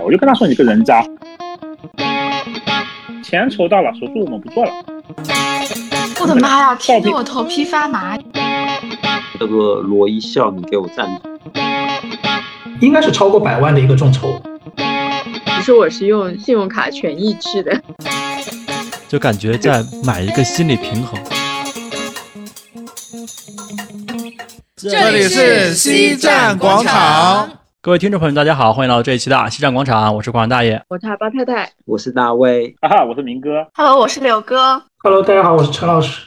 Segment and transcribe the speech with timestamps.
[0.00, 1.04] 我就跟他说你个人渣，
[3.22, 4.72] 钱筹到了，手术我们不做了。
[6.20, 8.16] 我的妈呀，听得我头皮发麻。
[9.38, 11.28] 叫做罗一笑，你给我赞助。
[12.80, 14.40] 应该是超过百万的一个众筹。
[14.76, 17.80] 其实我是用信用卡权益制的，
[19.08, 21.20] 就感觉在买一个心理平衡。
[24.76, 27.50] 这里是西站广场，
[27.88, 36.20] 各位听众朋友，大家好，欢迎来到这一期的西站广场，我是广场大爷，我是八太太，我是大卫，哈哈，我是明哥，Hello，我是柳哥，Hello，大家好，我是陈老师。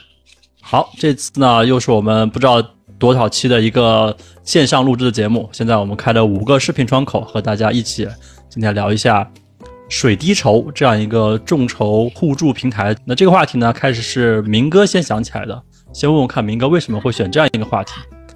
[0.60, 2.60] 好，这次呢又是我们不知道
[2.98, 8.08] 多少期的一个线上录制的节目，现在我们开了五个视频窗口，和大家一起
[8.48, 9.30] 今天聊一下
[9.88, 12.92] 水滴筹这样一个众筹互助平台。
[13.04, 17.92] 那这个话题呢，开始是明哥先想起来的，先问问看明哥为什么会选这样一个话题。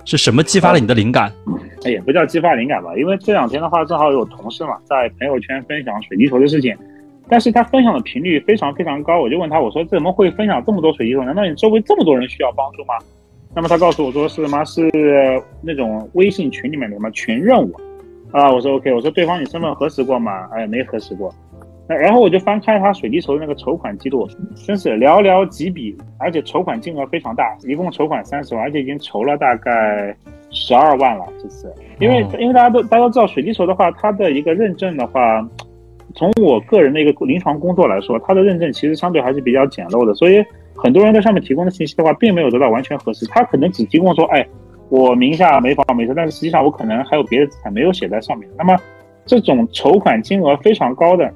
[0.07, 1.31] 是什么激发了你的灵感？
[1.85, 6.75] 哎也不叫激发灵感吧，因为这两天的话，正好有同事嘛在朋友圈分享水滴筹的事情，
[7.29, 11.23] 但是他分享的频率非常非常高，我就问他，我说怎么会分享这么多水滴筹？
[11.23, 12.95] 难道你周围这么多人需要帮助吗？
[13.55, 14.65] 那么他告诉我说是什么？
[14.65, 14.91] 是
[15.61, 17.73] 那种微信群里面的什么群任务
[18.33, 18.51] 啊？
[18.51, 20.49] 我说 OK，我说对方你身份核实过吗？
[20.53, 21.35] 哎，没核实过。
[21.89, 24.29] 然后我就翻开他水滴筹的那个筹款记录，
[24.67, 30.17] 真是寥寥几笔，而且筹款金额非常大，一共筹款三十万，而且已经筹了大概
[30.51, 31.25] 十二万了。
[31.41, 35.49] 这次，因为因为大家都大家都知道水滴筹的话，它的一个认证的话，
[36.17, 44.45] 从我个人的一个临床工作来说，它的认证其实相对还是比较简陋的，所以很多人在上面提供的信息的话，并没有得到完全核实，他可能只提供说，哎，
[44.89, 48.49] 我名下没房没车，但是实际上我可能还有别的资产没有写在上面。
[48.59, 48.77] 那么
[49.25, 51.33] 这种筹款金额非常高的。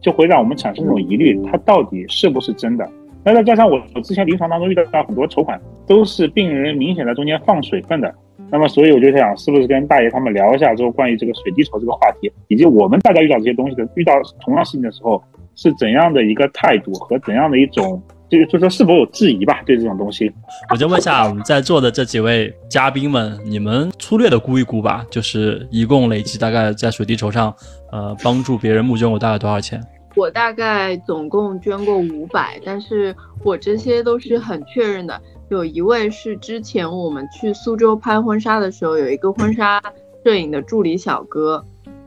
[0.00, 2.88] 就会让我们产生这种疑虑，它到底是不是真的？
[3.24, 8.14] 那再加上我我之前临床当中遇到到很多筹款都是病人明显在中间放水分的，
[8.52, 15.20] 那么所以我就想是不是跟大爷他们聊一下，之后关于这个水滴筹这个话题，以及我们大家遇到这些东西的遇到同样事情的时候
[15.56, 19.60] 是怎样的一个态度和怎样的一种，就就说是否有质疑吧？
[19.66, 20.30] 对这种东西，
[20.70, 27.52] 我就问一下我们在座的这几位嘉宾们，你们粗略的估一估吧，就是一共累计大概在水滴筹上，
[27.90, 29.82] 呃，帮助别人募捐过大概多少钱？
[30.16, 35.20] 我大概总共捐过五百，但是我这些都是很确认的。
[35.50, 39.80] 有一位是之前我们去苏州拍婚纱的时候，有一个婚纱
[40.24, 41.62] 摄影的助理小哥，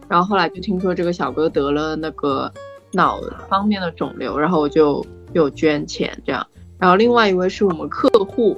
[0.09, 2.52] 然后后来就听说这个小哥得了那个
[2.92, 6.46] 脑方面的肿瘤，然后我就有捐钱这样。
[6.80, 8.58] 然后另外一位是我们客户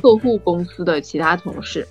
[0.00, 1.84] 客户公司的其他同事，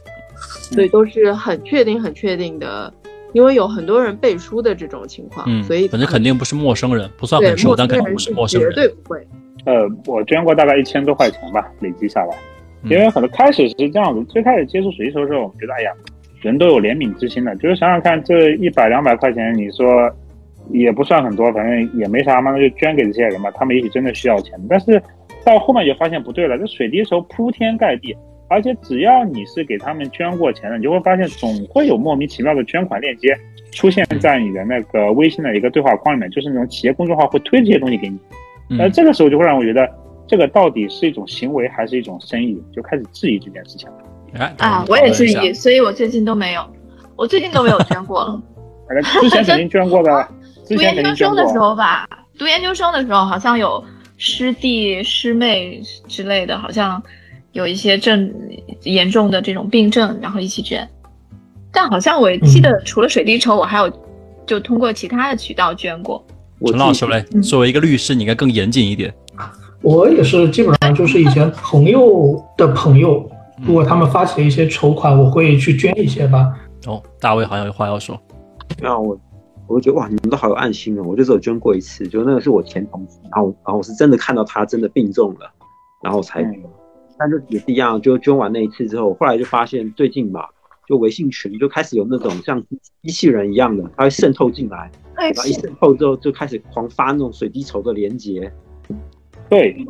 [0.72, 2.92] 所以都是很确定很确定的。
[3.34, 9.28] 因为有很多人背书的这种情况，嗯，所以反正肯定不是陌生人，不算很熟，但肯定不是陌生人，绝对不会。
[9.66, 12.36] 呃，我捐过大概一千多块钱吧，累积下来。
[12.86, 15.92] 因为可能开始是这样子，最开始接触水滴筹的时候，我们觉得，哎呀，
[16.42, 20.12] 人都有怜悯之心的，就是想想看，这一百两百块钱，你说
[20.72, 24.60] 也不算很多，反正也没啥嘛，那就捐给这些人吧，他们也许真的需要钱。
[24.68, 25.00] 但是
[25.46, 28.18] 到后面就发现不对了，这水滴筹铺天盖地。
[28.52, 33.34] 而且只要你是给他们捐过钱的，你就会发现总会有莫名其妙的捐款链接
[33.72, 38.20] 出现在你的那个微信的一个对话框里面，就是那种企业公众号会推这些东西给你。
[38.68, 39.90] 那这个时候就会让我觉得，
[40.28, 44.54] 这个到底是一种行为还是一种生意，就开始质疑这件事情了。
[44.58, 46.62] 啊，我也质疑，所以我最近都没有，
[47.16, 48.42] 我最近都没有捐过了。
[49.22, 50.28] 之前肯定捐 过的，
[50.68, 52.06] 读研究生的时候吧，
[52.38, 53.82] 读研究生的时候好像有
[54.18, 57.02] 师弟师妹之类的，好像。
[57.54, 58.34] 有一些症
[58.84, 60.88] 严重的这种病症，然后一起捐，
[61.72, 63.92] 但好像我记得除了水滴筹，我还有
[64.46, 66.24] 就通过其他的渠道捐过。
[66.66, 69.14] 陈老师嘞，作为一个律师，你应该更严谨一点。
[69.82, 73.30] 我也是基本上就是以前朋友的朋友，
[73.66, 76.56] 如果他们发起了一些筹款，我会去捐一些吧。
[76.86, 78.18] 哦，大卫好像有话要说。
[78.80, 79.20] 那我
[79.68, 81.04] 我就觉得哇，你们都好有爱心哦。
[81.06, 85.52] 我就只有捐过一次，就那个是我前同事，然后然后我是真的看到他真的病重了，
[86.02, 86.42] 然后才。
[87.22, 90.44] 但是也是一样，就捐完那一次之后，后来就发现最近嘛，
[90.88, 92.60] 就微信群就开始有那种像
[93.04, 98.52] 机器人一样的，它会渗透进来，然后一渗透之后就开始狂发那种水滴筹的链接，
[99.48, 99.86] 对，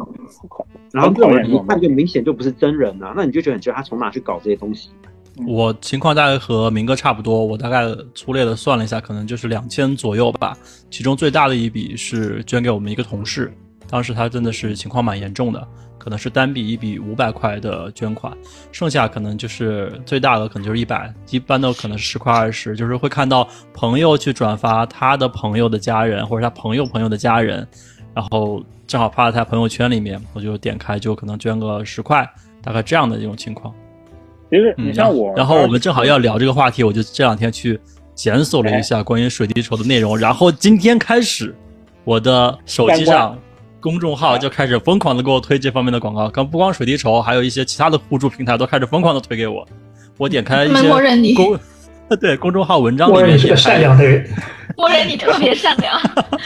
[0.92, 4.89] 然后这种人一看就明显就不是真人啊，那你就觉得很奇怪，他从哪去搞这些东西？
[5.48, 10.57] 我情况大概和明哥差不多，我大概粗略的算了一下，可能就是两千左右吧，
[10.89, 13.51] 其中最大的一笔是捐给我们一个同事，
[13.92, 15.68] 当时他真的是情况蛮严重的。
[15.98, 18.36] 可能是单笔一笔五百块的捐款，
[18.72, 27.68] 剩下可能就是最大的可能就是一百，一般的可能是十块二十，就是会看到朋友去转发他的朋友的家人或者他朋友朋友的家人，
[28.16, 32.28] 然后正好发在他朋友圈里面，我就点开就可能捐个十块，
[32.64, 33.72] 大概这样的一种情况。
[34.50, 37.80] 其实你像我，然后我们正好要聊这个话题，我就这两天去
[38.16, 41.56] 检索了一下关于水滴筹的内容，然后今天开始，
[42.06, 43.38] 我的手机上
[43.81, 49.68] 公众号就开始疯狂的给我推这方面的广告，刚不光水滴筹，还有一些其他的互助平台都开始疯狂的推给我。
[50.18, 51.60] 我点开一些默认你公
[52.19, 54.30] 对公众号文章里默认你是个善良的人。
[54.78, 56.00] 默认你特别善良，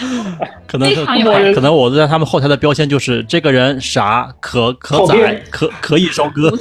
[0.65, 6.51] 可能非常有可能我在他们后台的标签就是这个人傻可可宰可可以收割。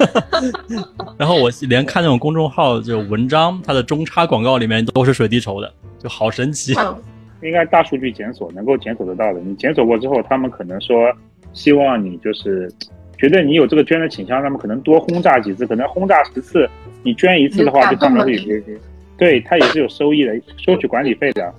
[1.18, 5.72] 然后我连看那种公众号就文章，它的中插广告里面都是水滴筹的，
[6.02, 6.74] 就好神奇。
[6.78, 6.94] 嗯
[7.42, 9.40] 应该大数据检索能够检索得到的。
[9.40, 11.12] 你检索过之后，他们可能说
[11.52, 12.72] 希望你就是
[13.18, 16.68] 觉得你有这个捐的倾向，他们可能多轰炸几次，可能轰炸十次，
[17.02, 18.80] 你捐一次的话，就就上面打动了是有些，
[19.16, 21.54] 对他也是有收益的，收取管理费的。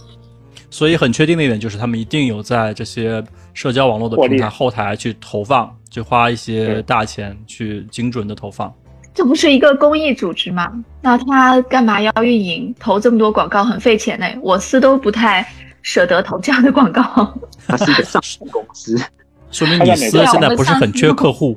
[0.70, 8.74] 所以很确定的一点就是，他们一定有在这些社交网络的平台后台去投放，去花一些大钱去精准的投放。
[9.14, 10.72] 这不是一个公益组织吗？
[11.02, 12.76] 那他干嘛要运营？
[12.78, 14.28] 投这么多广告很费钱呢。
[14.44, 15.44] 我司都不太
[15.88, 17.02] 舍得投这样的广告。
[17.66, 18.98] 它是一个上市公司，
[19.52, 21.56] 说明你司他在美国现在不是很缺客户。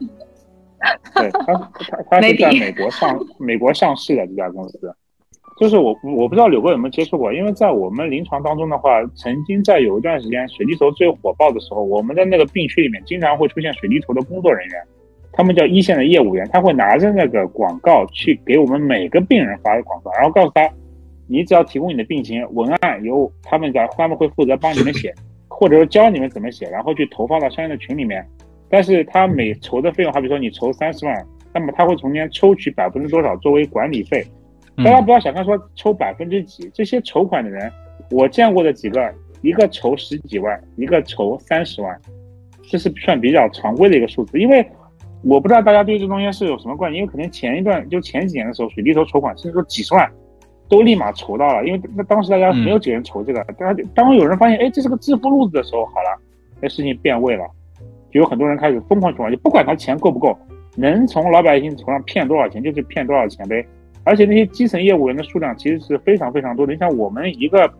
[1.17, 4.79] 对，他他他是在美国上美国上市的这家公司，
[5.59, 14.81] 就是我我不知道柳哥有没有接触过，因为在我们临床当中的话，曾经在有一段时间水滴筹最火爆的时候，我们的那个病区里面经常会出现水滴筹的工作人员，
[15.32, 20.62] 他们叫一线的业务员，他会拿着那个广告去给我们每个病人发广告，然后告诉他，
[21.31, 25.15] 你只要提供你的病情文案，由他们讲他们会负责帮你们写，
[25.47, 28.27] 或者说教你们怎么写，然后去投放到相应的群里面。
[28.69, 34.27] 但是他每筹的费用，好比说你筹三十万，那么他会从中间抽取百分之多少作为管理费。
[34.77, 37.71] 嗯大家不要小看说抽百分之几，这些筹款的人，
[38.11, 42.00] 我见过的几个，一个筹十几万，一个筹三十万，
[42.62, 44.38] 这是算比较常规的一个数字。
[44.38, 44.67] 因为
[45.23, 50.11] 我不知道大家对这东西是有什么观念，因为可能前一段就前几年的时候，水滴筹筹款甚至说几十万
[50.70, 56.19] 都立马筹到了，因为那当时大家没有几个人筹这个，大家当有人发现哎这是个致富路子的时候，好了，
[56.61, 57.44] 那事情变味了，
[58.12, 60.38] 就有很多人开始疯狂筹款，就不管他钱够不够，
[60.76, 63.67] 能从老百姓头上骗多少钱就是骗多少钱呗。
[64.05, 66.72] 而且那些基层业务员的数量其实是非常非常多的。
[66.72, 67.70] 你像我们一个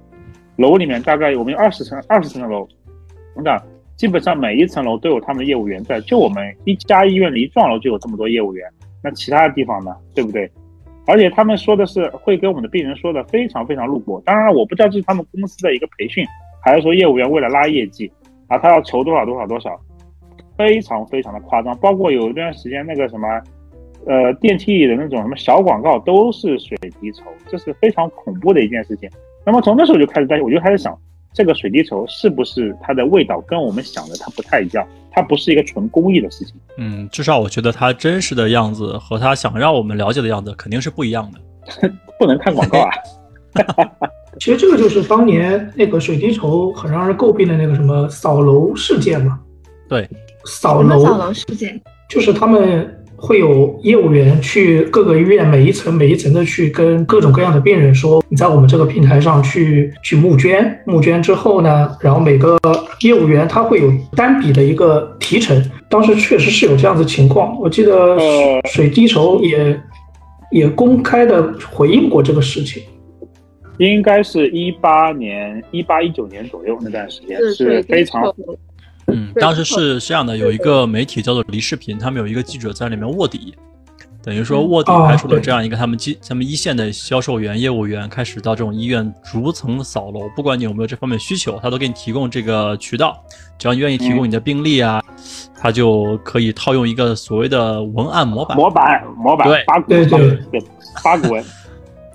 [0.57, 2.69] 楼里面大概我们有二十层二十层的楼，
[3.37, 3.57] 你讲
[3.97, 6.01] 基本上每一层楼都有他们的业务员在。
[6.03, 8.69] 就我们一家医院的一幢楼就有这么多业务员，
[9.03, 10.51] 那其他的地方呢，对不对？
[11.11, 14.21] 而且他们说的是会跟我们的病人说的非常非常露骨。
[14.25, 16.25] 当然，我不知道这是他们公司的一个培训，
[16.65, 18.11] 还是说业务员为了拉业绩
[18.49, 19.79] 啊，他要筹多少多少多少，
[20.57, 21.77] 非常非常的夸张。
[21.79, 23.27] 包括有一段时间那个什么。
[24.07, 29.07] 呃，电梯里的那种什么小广告都是水滴筹，这是非常恐怖的一件事情。
[29.45, 30.99] 那么从那时候就开始担心，我就开始想，
[31.33, 34.87] 这个水滴筹是不是它的味道跟我们想的它不太一样？
[35.13, 36.55] 它不是一个纯公益的事情。
[36.77, 41.89] 嗯，至少我觉得它真实的样子和他想让我们了解的样子肯定是不一样的。
[42.19, 42.91] 不能看广告啊！
[44.39, 49.41] 其实这个就是当年那个水滴筹很让人诟病的那个什么扫楼事件嘛。
[49.89, 50.09] 对，
[50.45, 51.81] 扫楼扫楼楼事件？
[52.09, 62.59] 就是他们会有业务员去各个医院每一层每一层的去跟各种各样的病人说，你在我们这个平台上去去募捐，募捐之后呢，然后每个
[63.03, 65.63] 业务员他会有单笔的一个提成。
[65.91, 69.79] 当时确实是有这样子情况，我记得呃水滴筹也
[70.51, 72.83] 也公开的回应过这个事情。
[73.79, 78.35] 应该是一八年、一八一九年左右那段时间是非常筹
[79.13, 83.55] 嗯，当时是这样的，有一个媒体叫做梨视频，他们有一个记者在里面卧底，
[84.23, 93.23] 等于说卧底哦派出了这样一个他们基他们一线的销售员、业务员，开始到这种医院逐层扫楼，不管你有没有这方面需求，他都给你提供这个渠道，
[93.59, 95.03] 只要你愿意提供你的病历啊，
[95.59, 99.65] 他就可以套用一个所谓的文案模板，模板模板对。
[99.67, 100.37] 八股对对。
[100.51, 100.63] 对
[101.03, 101.45] 八股文。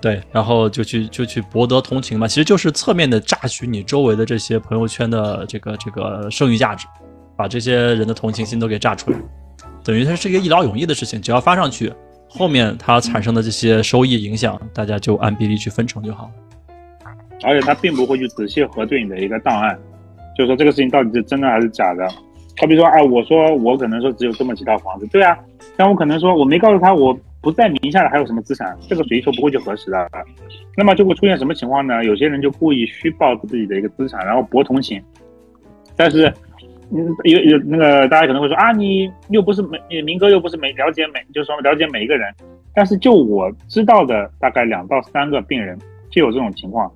[0.06, 6.86] 对，然后就去就去博得同情嘛，其实就是侧面的榨取你周围的这些朋友圈的这个这个剩余价值，
[7.36, 9.18] 把这些人的同情心都给榨出来，
[9.82, 11.92] 等于它是一个一劳永逸的事情，只要发上去，
[12.28, 16.30] 后面它产生的这些收益影响，大家就按比例去分成就好了。
[17.42, 19.76] 而且他并不会去仔细核对你的一个档案，
[20.38, 22.08] 就是说这个事情到底是真的还是假的。
[22.58, 25.36] 好比说，哎，我说我可能说只有这么几套房子，对啊，
[25.76, 27.12] 但我可能说我没告诉他我
[27.46, 30.10] 不在名下的还有什么资产，这个水滴筹不会去核实的。
[30.76, 32.04] 那么就会出现什么情况呢？
[32.04, 35.00] 有些人就故意虚报自己的一个资产，然后博同情。
[35.94, 36.26] 但是，
[36.90, 42.34] 嗯，有有那个大家可能会说啊，你又不是每你明哥又不是每了解每，就是说了解每一个人。
[42.74, 45.78] 但是就我知道的大概两到三个病人
[46.10, 46.90] 就有这种情况。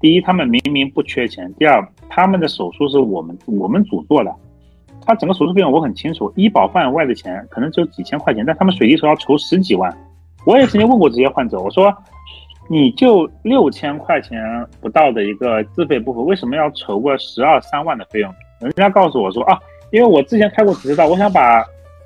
[0.00, 4.30] 第一，他们明明不缺钱；第二，他们的手术是我们我们组做的，
[5.06, 9.94] 他整个手术费用我很清楚，医保范围外的钱可能只有几千块钱，但他们水滴筹要筹十几万。
[10.46, 11.94] 我也曾经问过这些患者，我说
[12.68, 14.40] 你就六千块钱
[14.80, 18.34] 不到的一个自费部分，为什么要筹个十二三万的费用？
[18.60, 19.58] 人家告诉我说啊，
[19.90, 21.64] 因为我之前开过几次刀，我想把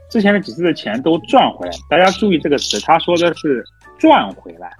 [0.08, 1.72] 之前的几次的钱都赚回来。
[1.88, 3.64] 大家注意这个词，他说的是
[3.98, 4.70] 赚回来。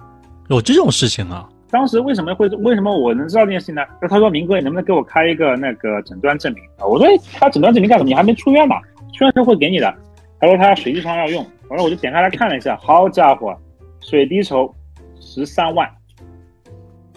[0.47, 1.47] 有这种事情啊？
[1.71, 3.83] 当时为什么会为什么我能知道这件事情呢？
[4.01, 6.85] 那他说明哥，你能不能给我开一个那个诊断证明啊？
[6.85, 8.07] 我说他诊断证明干什么？
[8.07, 8.77] 你还没出院嘛，
[9.13, 9.93] 出院时候会给你的。
[10.39, 13.55] 他说他水滴筹要用，完了我就点开来看了一下，好家伙，
[14.01, 14.73] 水滴筹
[15.19, 15.87] 十三万。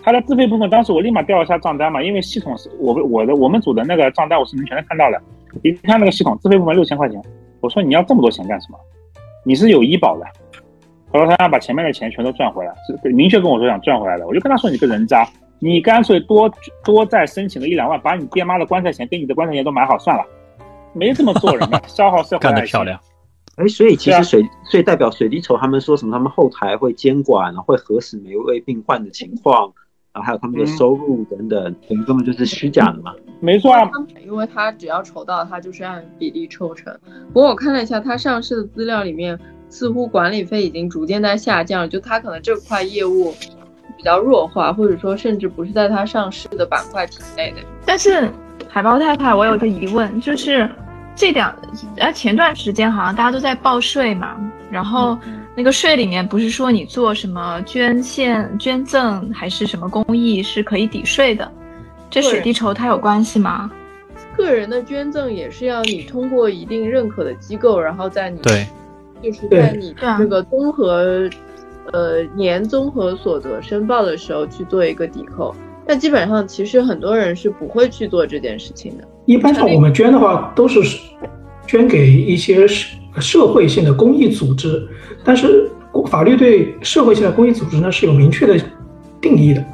[0.02, 5.22] 他的自费部分，当时我立马调了一下账单嘛，因为系统是我我的我们组的那个账单我是能全都看到的。
[5.62, 7.22] 一看那个系统自费部分六千块钱，
[7.60, 8.78] 我说你要这么多钱干什么？
[9.44, 10.26] 你是有医保的。
[11.12, 14.26] 他说他要把前面的钱全都赚回来，是明确跟我说想赚回来的。
[14.26, 15.28] 我就跟他说你个人渣，
[15.58, 16.50] 你干脆多
[16.82, 20.24] 多再申请个一两万，把你爹妈的棺材钱跟你的棺材钱都买好算了，
[20.94, 22.98] 没这么做人的， 消耗社会干得漂亮。
[23.56, 26.12] 哎，所以其实水，所以代表水滴筹他们说什么？
[26.12, 29.70] 他们后台会监管，会核实每一位病患的情况，
[30.14, 33.14] 然后还有他们的收入等等，等于根本就是虚假的嘛。
[33.40, 33.90] 没错啊，
[34.24, 36.98] 因为他只要筹到，他就是按比例抽成。
[37.34, 39.38] 不过我看了一下他上市的资料里面。
[39.72, 43.34] 似乎管理费已经逐渐在下降，就它可能这块业务
[43.96, 47.56] 比较弱化，或者说甚至不是在它上市的板块体内的。
[47.86, 48.30] 但是
[48.68, 50.68] 海豹太太，我有个疑问，就是
[51.16, 51.56] 这两
[51.96, 54.36] 呃前段时间好像大家都在报税嘛，
[54.70, 55.18] 然后
[55.56, 61.50] 那个税里面不是说你做什么捐献、捐赠还是什么公益是可以抵税的，
[62.10, 63.70] 这水滴筹它有关系吗？
[64.36, 68.66] 个人的捐赠也是要你通过一定认可的机构，然后在你对。
[69.22, 71.28] 就是在你这个综合，
[71.92, 75.54] 呃年综合所得申报的时候去做一个抵扣，
[75.86, 79.04] 但基本上其实很多人是不会去做这件事情的。
[79.26, 80.80] 一般上我们捐的话都是
[81.66, 84.86] 捐给一些社社会性的公益组织，
[85.22, 85.70] 但是
[86.08, 88.58] 法律对社会性的公益组织呢是有明确的
[89.20, 89.64] 定义的，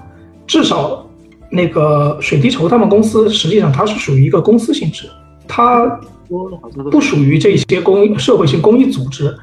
[0.46, 1.08] 至少
[1.50, 5.08] 那个水滴筹他们公司实际上它是属于一个公司性质，
[5.46, 5.98] 它。
[6.90, 9.35] 不属于这些公益社会性公益组织，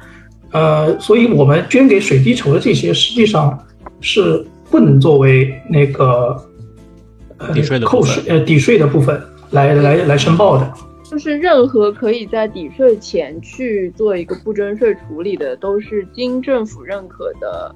[0.52, 3.58] 呃，所以我们捐给水滴筹的这些，实际上
[4.00, 6.36] 是不能作为那个
[7.38, 7.48] 呃
[7.84, 10.72] 扣税呃抵税的部分来来来申报的。
[11.08, 17.74] 就是任何可以在抵税前去做一个不征税处理的，都是经政府认可的，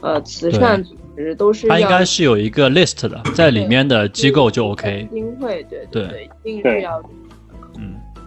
[0.00, 1.68] 呃，慈善组织都是。
[1.68, 5.06] 它应该是有一个 list 的，在里面的机构就 OK。
[5.10, 7.02] 基金会对对对，一定是要。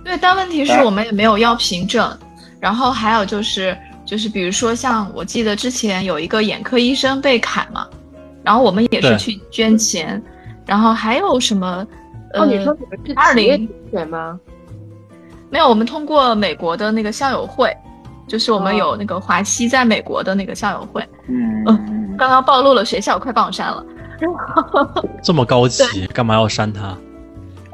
[0.03, 2.17] 对，但问题是我们也没有要凭证，
[2.59, 7.87] 然后还有就是，就是比如说像我记得之前有一个眼科医生被砍嘛，
[8.43, 10.21] 然后我们也是去捐钱，
[10.65, 11.85] 然后还有什么？
[12.33, 14.39] 哦，你说你们是二零捐吗？
[15.49, 17.71] 没有，我们通过美国的那个校友会，
[18.27, 21.07] 就是我们有那个华西在美国的那个校友会。
[21.27, 21.63] 嗯，
[22.17, 23.85] 刚刚暴露了学校，快帮我删了。
[25.21, 26.97] 这么高级，干嘛要删他？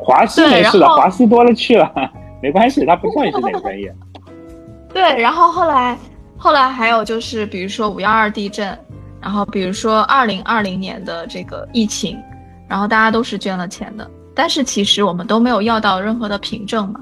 [0.10, 1.92] 华西没事的，华西多了去了。
[2.42, 3.94] 没关系，他不算是哪个专业。
[4.92, 5.98] 对，然后后来，
[6.38, 8.75] 后来还有就是，比如说五幺二地震，
[9.22, 12.18] 然后比如说二零二零年的这个疫情，
[12.68, 17.00] 然后大家都是捐了钱的，但是其实我们都没有要到任何的凭证嘛，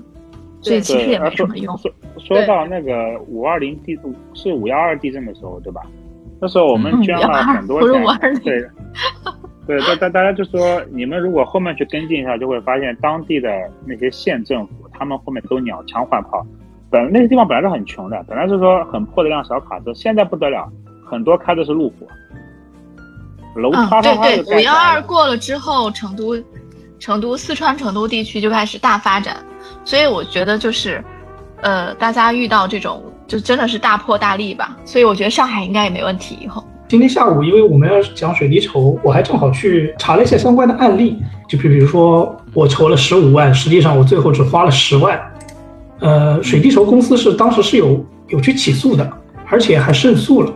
[0.62, 1.80] 所以其实也没什么用。
[2.18, 2.94] 说到那个
[3.28, 5.82] 五二零地震，是五幺二地震的时候，对吧？
[6.42, 7.80] 那时候我们捐了很多
[8.20, 8.70] 钱，对。
[9.68, 13.50] 对，大大大家就说，你们如果后面去跟进一下，就会发现当地的
[13.86, 16.46] 那些县政府，他们后面都鸟枪换炮。
[16.90, 20.72] 本那些地方本来是很穷的，本来是说很破的一辆小卡车，现在不得了，
[21.06, 22.08] 很多开的是路虎。
[23.60, 26.42] 楼塌对，五幺二过了之后，成都、
[26.98, 29.36] 成都、四川成都地区就开始大发展。
[29.84, 31.04] 所以我觉得就是，
[31.62, 34.78] 呃，大家遇到这种就真的是大破大立吧。
[34.86, 36.66] 所以我觉得上海应该也没问题以后。
[36.88, 41.22] 今天下午，因为我们要讲水滴筹，我还正好去查了一下相关的案例。
[41.46, 45.20] 就比比如说，我筹了十五万，实际上我最后只花了十万。
[46.00, 49.10] 呃，水滴筹公司是当时是有有去起诉的，
[49.48, 50.54] 而且还胜诉了。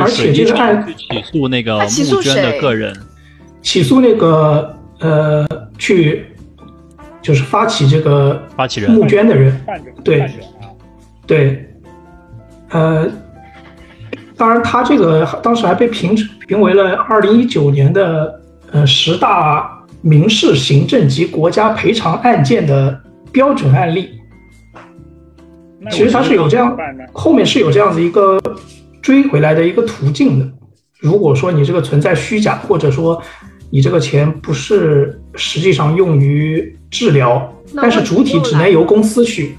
[0.00, 2.96] 而且这个案起诉那个募捐的个人，
[3.60, 5.46] 起诉那个呃
[5.76, 6.24] 去
[7.20, 9.60] 就是发起这个发起人募捐的人，
[10.02, 10.26] 对
[11.26, 11.68] 对，
[12.70, 13.06] 呃。
[14.36, 18.40] 当然，他这个当时还被评评为了二零一九年的
[18.72, 23.00] 呃十大民事行政及国家赔偿案件的
[23.30, 24.10] 标准案例。
[25.90, 26.76] 其实它是有这样，
[27.12, 28.40] 后面是有这样子一个
[29.02, 30.50] 追回来的一个途径的。
[30.98, 33.22] 如果说你这个存在虚假，或者说
[33.70, 39.56] 你这个钱不是实际上用于治疗，但是主体只能由公司去。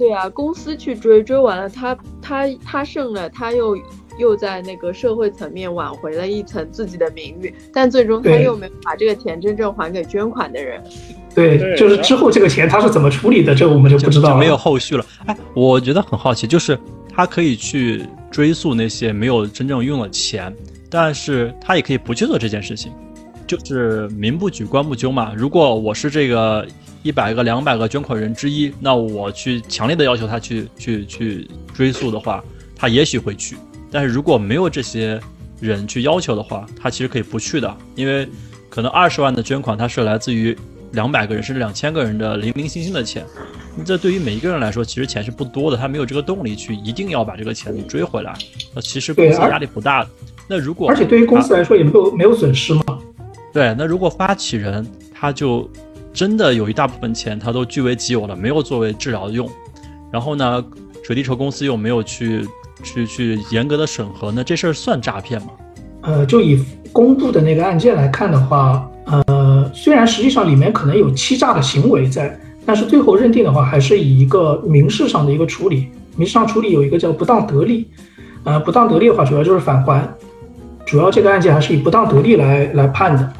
[0.00, 3.76] 对啊，公司去追，追完了他他他胜了，他又
[4.18, 10.82] 又在那个社会层面挽回了一层自己的名誉，但最终他又没有把这个钱真正还给捐款的人。
[11.34, 14.38] 对，对就是之后这个钱他是怎么处理的，这我们就不知道了。
[14.38, 15.04] 没有后续了。
[15.26, 16.78] 哎，我觉得很好奇，就是
[17.14, 20.50] 他可以去追溯那些没有真正用了钱，
[20.88, 22.90] 但是他也可以不去做这件事情，
[23.46, 25.34] 就是民不举，官不究嘛。
[25.36, 26.66] 如果我是这个
[27.02, 32.42] 一百个、两百个捐款人之一，那我去强烈的要求他去去去追溯的话，
[32.76, 33.56] 他也许会去。
[33.90, 35.20] 但是如果没有这些
[35.60, 38.28] 人去要求的话，他其实可以不去的，因为
[38.68, 40.56] 可能二十万的捐款，它是来自于
[40.92, 43.24] 两百个人甚至两千个人的零零星星的钱。
[43.84, 48.34] 这对于每一个人来说，其实钱是不多的，他没有这个动力去一定要把这个钱给追回来。
[48.74, 50.10] 那其实公司压力不大的。
[50.46, 52.98] 那如果而且对于公司来说也没有没有损失嘛。
[53.52, 55.70] 对，那如果发起人他就
[56.20, 59.48] 真的有一大部分钱他都据为己有了，没有作为治疗用，
[60.12, 60.62] 然后呢，
[61.02, 62.46] 水滴筹公司又没有去
[62.82, 65.48] 去去严格的审核，那这事儿算诈骗吗？
[66.02, 66.62] 呃，就以
[66.92, 75.88] 公布的那个案件来看的话，呃，虽然实际上里面可能有欺诈的行为在，但是最后认定的话，还是以一个民事上的一个处理。
[76.16, 77.88] 民事上处理有一个叫不当得利，
[78.44, 80.06] 呃，不当得利的话，主要就是返还，
[80.84, 83.32] 主要这个案件还是以不当得利来来判的。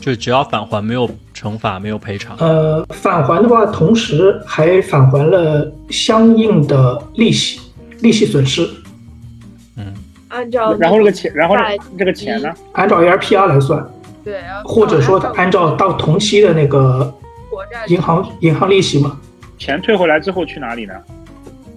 [0.00, 2.34] 就只要返还，没有惩罚，没有赔偿。
[2.38, 7.60] 呃，返还的话，同时还返还了相应的利息、
[8.00, 8.66] 利息损失，
[9.76, 9.92] 嗯
[10.28, 11.54] 按照然后这个钱，然后
[11.98, 12.50] 这个钱呢？
[12.72, 13.86] 按照 ARPR 来算，
[14.24, 17.14] 对，或者说按照到同期的那个
[17.50, 19.20] 国债银行银行利息嘛，
[19.58, 20.94] 钱退回来之后去哪里呢？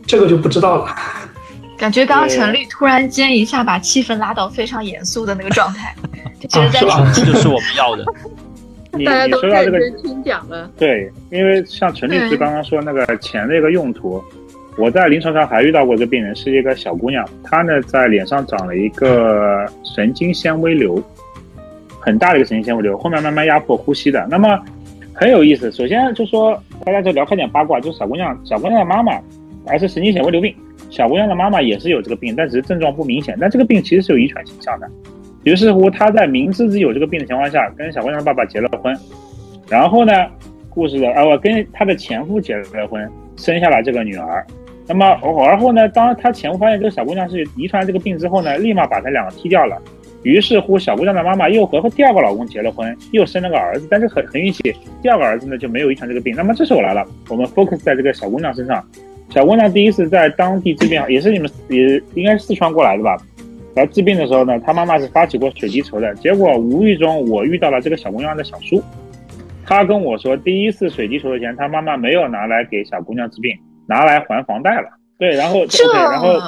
[0.08, 0.96] 这个就不知道了。
[1.78, 5.96] 感觉刚刚对陈丽突然间一下把气氛拉到非常严肃的那个状态，
[6.39, 8.06] 就觉得在啊 这就是我们要的。
[8.93, 10.69] 你你说到这个听讲了。
[10.77, 14.22] 对，因为像陈律师刚刚说那个钱的一个用途，
[14.77, 21.01] 我在临床上还遇到过一个病人，是一个小姑娘，她呢在脸上长了一个神经纤维瘤，
[22.00, 24.25] 很大的一个神经纤维瘤，后面慢慢压迫呼吸的。
[24.29, 24.60] 那么
[25.13, 29.19] 很有意思，首先就说大家就聊开点八卦，就是小姑娘，小姑娘的妈妈
[29.67, 30.56] 还是神经纤维瘤病，
[30.89, 34.89] 小姑娘的妈妈也是有这个病，但只是症状不明显，但这个病其实是有遗传倾向的。
[35.43, 38.95] 于是乎，她在明知自己有这个病的情况下，跟小姑娘的爸爸结了婚，
[39.69, 40.13] 然后呢，
[40.69, 44.45] 故事的啊，我跟她的前夫结了婚，生下了这个女儿。
[44.88, 45.06] 那么
[45.45, 49.78] 而后呢，当她前夫发现这个小姑娘是遗传这个病之后呢，立马把她两个踢掉了。
[50.23, 56.36] 于是乎，小姑娘的妈妈又和第二个老公结了婚，又生了个儿子，但是很很运气，第二个儿子呢就没有遗传这个病。
[56.36, 58.84] 那么这时候来了，我们 focus 在这个小姑娘身上。
[59.30, 63.15] 小姑娘第一次在当地治病，也是你们也应该是四川过来的吧？
[63.75, 68.84] 来治病的时候呢，他妈妈是发起过水滴筹的，结果无意中我遇到了这个小姑娘的小叔，
[69.65, 73.55] 他跟我说，第一次水滴筹的钱，他妈妈没有拿来给小姑娘治病，
[73.88, 74.89] 拿来还房贷了。
[75.17, 76.39] 对，然后这然后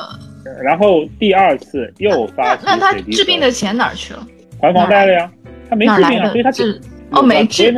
[0.64, 4.26] 然后第二次又发起那那他治病的钱哪儿去了？
[4.62, 5.32] 还房贷了呀，
[5.70, 6.82] 他没治病啊，所以他治
[7.12, 7.74] 哦没治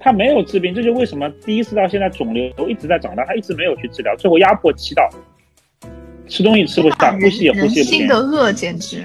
[0.00, 5.08] 他没有治病，这就为什么第一次到现在肿瘤一直在长大，他一直没有去治疗，最后压迫气道，
[6.32, 8.16] 吃东西吃不下，呼吸也呼人吸不进性的。
[8.16, 9.02] 恶，简直。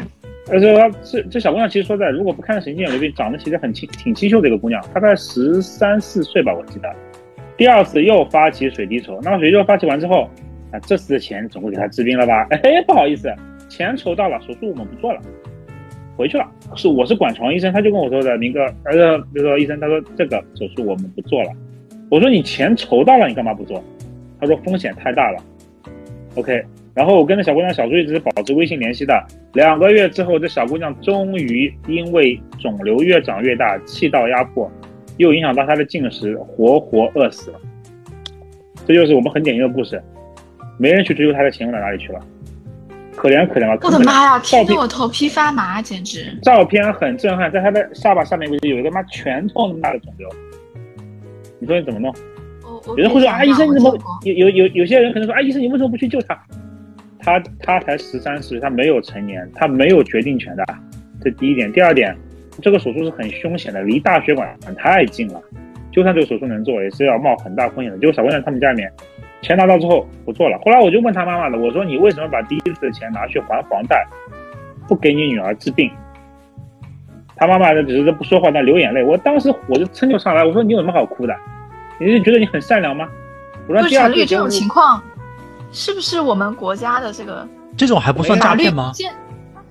[0.50, 6.90] 而且她这这小姑娘其实说在，如果不看神经眼瘤病，长得其实很清挺清秀的一个姑娘，大概十三四岁吧，我记得。
[7.58, 10.30] 第二次又发起水滴筹，那么水滴筹发起完之后，
[10.72, 12.48] 啊，这次的钱总会给她治病了吧？
[12.64, 13.30] 哎，不好意思，
[13.68, 15.20] 钱筹到了，手术我们不做了，
[16.16, 16.50] 回去了。
[16.78, 21.50] 是我是管床医生，他就跟我说的，明哥，儿子，比如说医生，他说这个手术我们不做了。
[22.10, 23.84] 我说你钱筹到了，你干嘛不做？
[24.40, 25.44] 他说风险太大了。
[26.36, 26.64] OK，
[26.98, 29.24] 然后我跟那小姑娘小叔一直保持微信联系的。
[29.54, 34.68] 两个月之后，这小姑娘终于因为肿瘤越长越大，气道压迫，
[35.18, 37.60] 又影响到她的进食，活活饿死了。
[38.88, 40.02] 这就是我们很典型的故事，
[40.80, 42.20] 没人去追究她的钱用到哪里去了，
[43.16, 43.78] 可怜可怜吧！
[43.84, 46.36] 我的妈呀，听得我头皮发麻，简直。
[46.42, 50.28] 照片很震撼，在她的下巴下面位置有一个妈拳头那么大的肿瘤，
[51.60, 52.12] 你说你怎么弄？
[52.88, 56.36] 有人会说啊，医生你怎么有有有有些人可能说啊，医生你为什么不去救他？
[57.28, 60.64] 他他才十三岁，他没有成年，他没有决定权的，
[61.22, 61.70] 这第一点。
[61.74, 62.16] 第二点，
[62.62, 65.42] 这个手术是很凶险的，离大血管太近了，
[65.92, 68.00] 就算这个手术能做，也是要冒很大风险的。
[68.00, 68.90] 结果小姑娘他们家里面
[69.42, 74.08] 钱拿到之后不做了，后来我就问他妈妈了，我说你为什么把第一次的钱拿去还房贷，
[74.88, 75.92] 不给你女儿治病？
[77.36, 79.04] 他妈妈呢只是不说话，但流眼泪。
[79.04, 81.36] 我当时我就蹭就上来，我说你有什么好哭的？
[82.00, 83.10] 你是觉得你很善良吗？
[83.68, 85.04] 我说第二次这种情况，
[85.72, 88.92] 是不是我们国家的这个这种还不算诈骗吗？
[88.94, 89.14] 健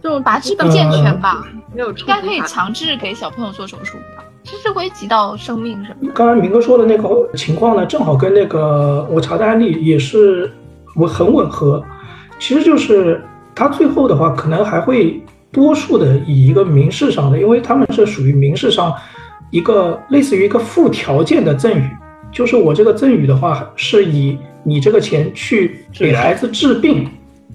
[0.02, 1.46] 这种法制不健全吧？
[1.74, 2.40] 没有应该可以。
[2.42, 4.22] 强制给小朋友做手术吧？
[4.44, 6.12] 这是危及到生命什么的。
[6.14, 10.52] 刚才明哥说的那个情况呢，正好跟那个我查的案例也是
[10.94, 11.82] 我很吻合。
[12.38, 13.20] 其实就是
[13.54, 18.94] 他最后的话可能还会多数的以一个民事上的，因为他们是属于民事上
[19.50, 21.90] 一个类似于一个附条件的赠与，
[22.30, 27.08] 就是我这个赠与的话是以你这个钱去给孩子治病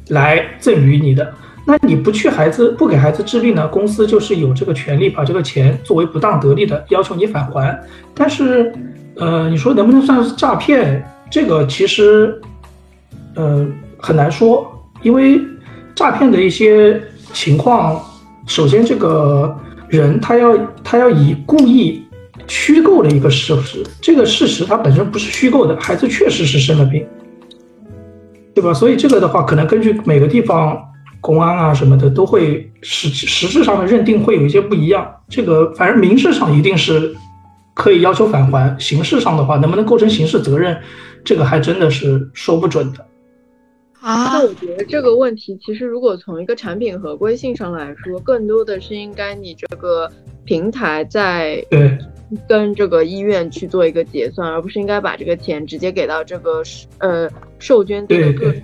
[0.07, 1.33] 来赠与你的。
[1.63, 3.67] 那你不去孩子不给孩子治病呢？
[3.67, 7.79] 公司就是有这个权利把这个钱作为不当得利的要求你返还。
[8.15, 8.73] 但是，
[9.15, 11.05] 呃，你说能不能算是诈骗？
[11.29, 12.41] 这个其实，
[13.35, 13.67] 呃，
[13.99, 14.69] 很难说，
[15.03, 15.39] 因为
[15.93, 16.99] 诈骗的一些
[17.31, 18.01] 情况，
[18.47, 19.55] 首先这个
[19.87, 22.03] 人他要他要以故意
[22.51, 27.07] 虚构的一个事实，这个事实它本身不是虚构的，孩子确实是生了病，
[28.53, 28.73] 对吧？
[28.73, 30.77] 所以这个的话，可能根据每个地方。
[31.23, 37.15] 公安啊什么的都会实实质上的认定会有一些不一样，这个反正民事上一定是
[37.75, 40.75] 可以要求返还，刑事上的话能不能构成刑事责任，
[41.23, 43.05] 这个还真的是说不准的。
[44.01, 50.11] 啊，那我觉得这个问题其实如果从一个产品合规性上来说，更多的是应该你这个
[50.43, 51.97] 平台在对
[52.49, 56.63] 跟这个医院去做一个结算，而不是应该把这个钱直接给到这个
[56.97, 58.63] 呃受捐的个人。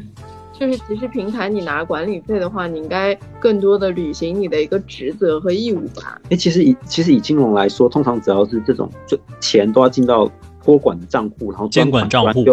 [0.60, 6.20] 就是其实平台你拿管理费的话，你应该更多的履行你的一个职责和义务吧。
[6.32, 10.28] 哎，其实以其实以金融来说，通常只要是这种，就钱都要进到
[10.64, 12.44] 托管的账户，然后监管账户。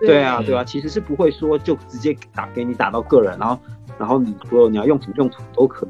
[0.00, 3.58] 对啊，对啊，其实是不会说就直接打给你打到个人，然后
[3.98, 5.88] 然后你说你要用什么用途都可以。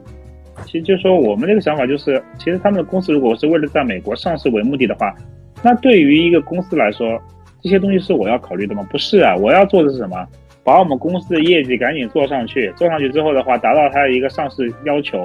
[0.65, 5.15] 其实就是说我们这个想法就是，其实他们的公司如果是为了在美国上市为目的的话，
[5.63, 7.21] 那对于一个公司来说，
[7.61, 8.87] 这些东西是我要考虑的吗？
[8.91, 10.27] 不是啊，我要做的是什么？
[10.65, 15.25] 把我们公司的业绩赶紧做上去，做上去之后的话，达到它的一个上市要求。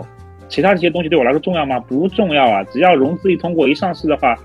[0.50, 1.80] 其他这些东西对我来说重要吗？
[1.80, 2.62] 不重要啊！
[2.65, 4.36] 只要融资一通过，一上市的话，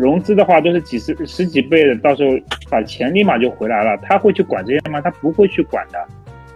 [0.00, 2.30] 融资的话都是几十十几倍的，到时候
[2.70, 3.94] 把钱立马就回来了。
[3.98, 4.98] 他会去管这些吗？
[5.02, 5.98] 他不会去管的。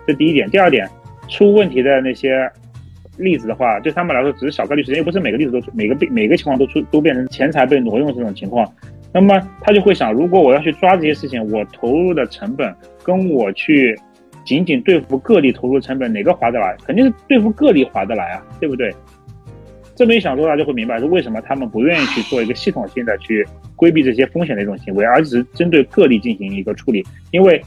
[0.06, 0.48] 这第一点。
[0.48, 0.88] 第二点，
[1.28, 2.50] 出问题的那些
[3.18, 8.66] 例子的话，对他们来说只是小概率事件，又不是每个例子都每个每个情况都出都变成钱财被挪用这种情况。
[9.12, 13.94] 那么他就会想，如果我要去抓这些事情，我投入的成本跟我去
[14.44, 16.74] 仅仅对付个例投入成本哪个划得来？
[16.86, 18.90] 肯定是对付个例划得来啊，对不对？
[19.96, 27.04] 这么一想，大家就会明白是为什么他们不愿意去做一个系统性的去规避这些风险的一种行为，而只是针对个例进行一个处理。
[27.30, 27.62] 因为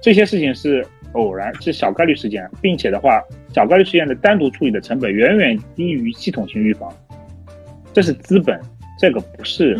[0.00, 6.92] 这些事情是偶然，是小概率事件，并且的话，小概率事件的单独处理的成本远远低于系统性预防。
[7.92, 8.58] 这是资本，
[8.98, 9.76] 这个不是。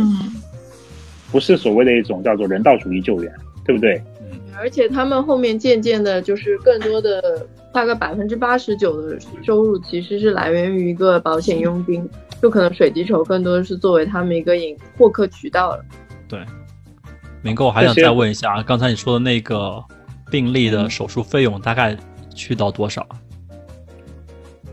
[1.31, 3.33] 不是所谓的一种叫做人道主义救援，
[3.65, 3.97] 对不对？
[4.21, 12.09] 嗯，而且他们后面渐渐的，就是更多的大概百分之八十九的收入其实是来源于一个保险佣金，
[12.41, 15.85] 就可能水滴筹更多的是作为他们一个引获客渠道了。
[16.29, 16.41] 对，
[17.43, 19.83] 明哥，我还想再问一下，刚才你说的那个
[20.31, 21.97] 病例的手术费用大概
[22.35, 23.07] 去到多少？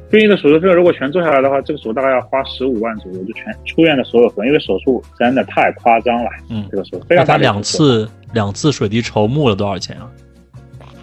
[0.09, 6.29] 病例的手术费用如果全做下来的话，这个手术大概要花十五万左右，就全出院的所有费用，因为手术真的太夸张了。
[6.49, 7.33] 嗯，这个手术非常大。
[7.33, 10.09] 他两次两次水滴筹募了多少钱啊？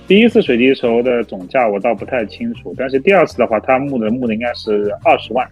[0.07, 5.47] 第一次水滴筹的总价我倒不太清楚，但是第二次的话，他募的募的应该是二十万。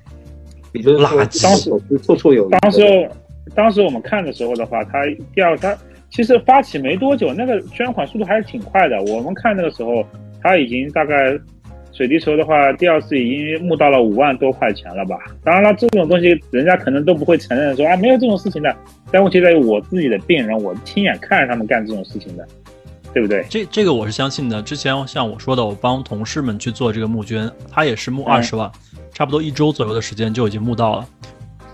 [0.73, 2.51] 也就是说，当时绰绰有余。
[2.61, 3.11] 当时
[3.55, 5.77] 当时我们看的时候的话，他第二他
[6.11, 9.03] 其实发起没多久，那个捐款速度还是挺快的。
[9.03, 10.07] 我们看那个时候，
[10.43, 11.39] 他已经大概。
[11.97, 15.17] 水滴筹的话，第二次已经募到了五万多块钱了吧？
[15.45, 18.77] 当然了，这种东西人家可能都不会承认说啊，没有这种事情的。
[19.13, 22.45] 但问题在于我自己的病人，我亲眼看着他们干这种事情的，
[23.15, 23.47] 对不对？
[23.49, 24.61] 这这个我是相信的。
[24.61, 28.71] 之前像我说的，我帮同事们去做这个募捐，他也是募二十万，
[29.13, 31.07] 差不多一周左右的时间就已经募到了。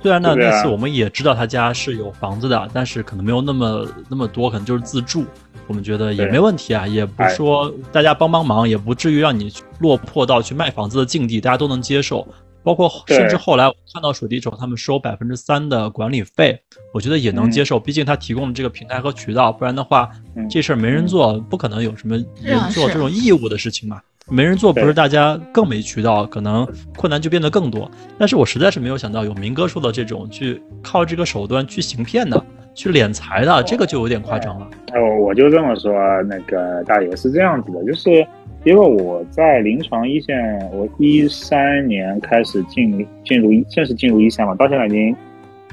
[0.02, 5.24] 虽然呢，那次我们也知道他家是有房子的，但是可能没有那么那么多，可能就是自住。
[5.66, 12.26] 我们觉得也没问题啊，也不说大家帮帮忙，也不至于让你落魄到去卖房子的境地，大家都能接受。
[12.62, 16.60] 包括甚至后来我看到水滴筹他们收百分之三的管理费，
[16.92, 17.80] 我觉得也能接受。
[17.80, 20.10] 毕竟他提供了这个平台和渠道，不然的话
[20.48, 24.00] 这事儿没人做，不可能有什么人做这种义务的事情嘛。
[24.28, 27.90] 没人做，不是大家更没渠道，可能困难就变得更多。
[28.18, 32.44] 但是我实在是没有想到有明哥说的这种去靠这个手段去行骗的。
[32.72, 34.66] 去敛财的，这个就有点夸张了。
[34.94, 35.92] 哦，我就这么说，
[36.28, 38.24] 那个大爷是这样子的，就是
[38.64, 45.16] 因为我在临床一线，我一三年开始进进入正式进入一线嘛，到现在已经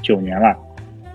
[0.02, 0.56] 九年了。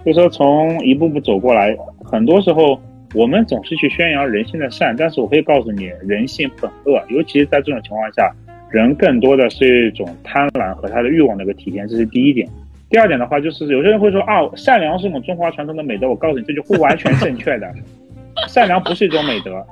[0.05, 2.79] 就说从一步步走过来，很多时候
[3.15, 8.31] 我们总是去宣扬人性的善，但是我可以告诉你，人性本恶，尤其是在这种情况下，
[8.71, 12.47] 人更多的是一种贪婪和他的欲望的一个体现，这是第一点。
[12.91, 16.07] 第二点的话，就是有些人会说啊，善良是我们中华传统的美德。
[16.07, 17.73] 我告诉你，这就不完全正确的。
[18.49, 19.65] 善良不是一种美德，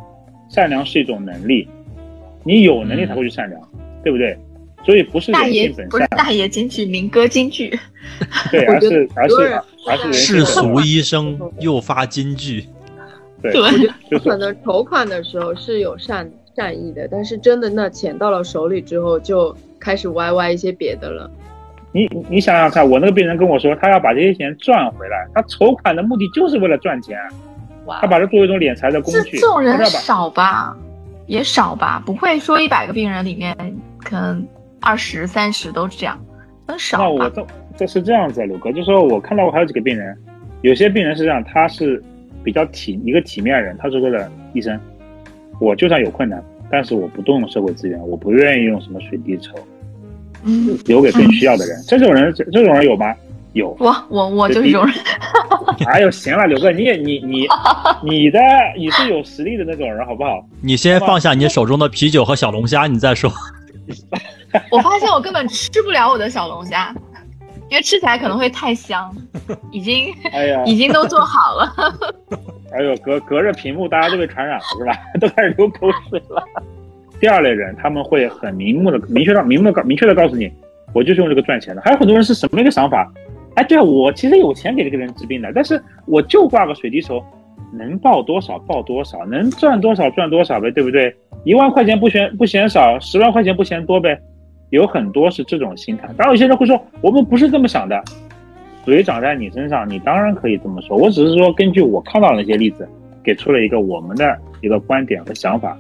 [0.49, 1.69] 善良是一种能力。
[2.45, 3.61] 你有能力才会去善良，
[4.03, 4.37] 对不对？
[4.85, 7.79] 所以不是人大爷性本善，不是大爷京剧，民歌京剧。
[8.51, 12.65] 对， 而是而是而是世俗医生诱发金句，
[13.43, 13.63] 对，对，
[14.11, 21.31] 就是 可能筹款的时候是有善善意的，但是真的那钱到了手里之后，就开始歪歪一些别的了。
[21.93, 27.19] 你你想想看，我那个病人跟我说，他要把这些钱赚回来，他筹款的目的就是为了赚钱，
[28.01, 29.39] 他把它作为一种敛财的工具。
[29.39, 30.75] 这种人少吧，
[31.31, 33.57] 也少吧，不会说一百个病人里面
[33.99, 34.45] 可能
[34.81, 36.21] 二十三十都是这样，
[36.67, 37.09] 很少那。
[37.09, 40.19] 我这这是这样子啊，刘哥，就说我看到过还有几个病人，
[40.63, 42.03] 有些病人是这样，他是
[42.43, 44.77] 比较体一个体面人，他是为了医生，
[45.61, 49.55] 我就算有困难，但是我不动用社会资源，我不愿意用什么水滴筹，
[50.43, 51.81] 嗯，留给更需要的人。
[51.87, 53.15] 这种人，这这种人有吗？
[53.53, 53.77] 有。
[53.79, 54.95] 我我我就是这种人，
[55.87, 57.47] 哎呦，行了，刘哥，你也你你
[58.03, 58.41] 你的
[58.77, 60.45] 你是有实力的那种人，好不好？
[60.63, 63.33] 你先放下你手中的啤酒和小龙虾，你再说。
[64.71, 66.95] 我发现我根本吃不了我的小龙虾，
[67.69, 69.15] 因为吃起来可能会太香，
[69.71, 71.73] 已经哎呀，已经都做好了。
[72.73, 74.93] 哎呦，隔隔着屏幕大家都被传染了是吧？
[75.21, 76.45] 都开始流口水了。
[77.21, 80.51] 第二类人，他们会很明目的、明确的、明目的、明确的告诉你，
[80.95, 81.83] 我就是用这个赚钱的。
[81.85, 83.07] 还有很多人是什么一个想法？
[83.55, 87.23] 哎，对啊，我其实有钱给这个人治病的，但是我就挂个水滴筹，
[87.73, 91.15] 能报多少报多少，能赚多少赚多少呗，对不对？
[91.45, 94.19] 一万块钱不嫌不嫌少，十万块钱不嫌多呗。
[94.71, 98.01] 有很多是这种心态，当然有些人会说，我们不是这么想的。
[98.85, 100.97] 水长在你身上，你当然可以这么说。
[100.97, 102.89] 我只是说，根据我看到的那些例子，
[103.23, 105.77] 给出了一个我们的一个观点和想法。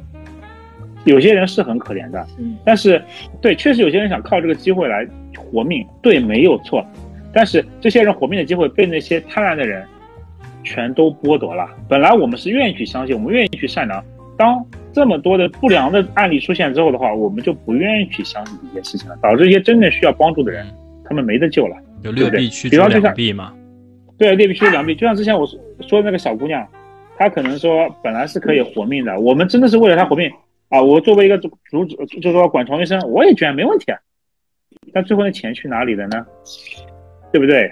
[1.04, 3.02] 有些人是很可怜的，嗯但是
[3.40, 6.84] 对，确实有些人想靠这个机会来活命，对，没有错。
[7.32, 9.86] 但是这些人活命的机会被那些贪婪的人
[10.64, 11.68] 全都剥夺了。
[11.88, 14.04] 本来我们是愿意去相信，我们愿意去善良。
[14.36, 20.66] 当这么多的不良的案例出现之后的话，我们就不愿意去相信这些事情了，导致一些真正需要帮助的人，
[21.04, 21.76] 他们没得救了。
[22.02, 23.54] 就六对臂驱逐比方就像两臂嘛。
[24.16, 24.94] 对，劣币驱逐良币。
[24.94, 26.66] 就像之前我说说的那个小姑娘，
[27.16, 30.30] 她可能说本来是可以活命的，我们真的是为了她活命
[30.68, 30.82] 啊！
[30.82, 33.98] 我作为一个主主就是说管床医生，我也觉得没问题啊。
[34.92, 36.26] 但最后那钱去哪里了呢？
[37.32, 37.70] 对不对？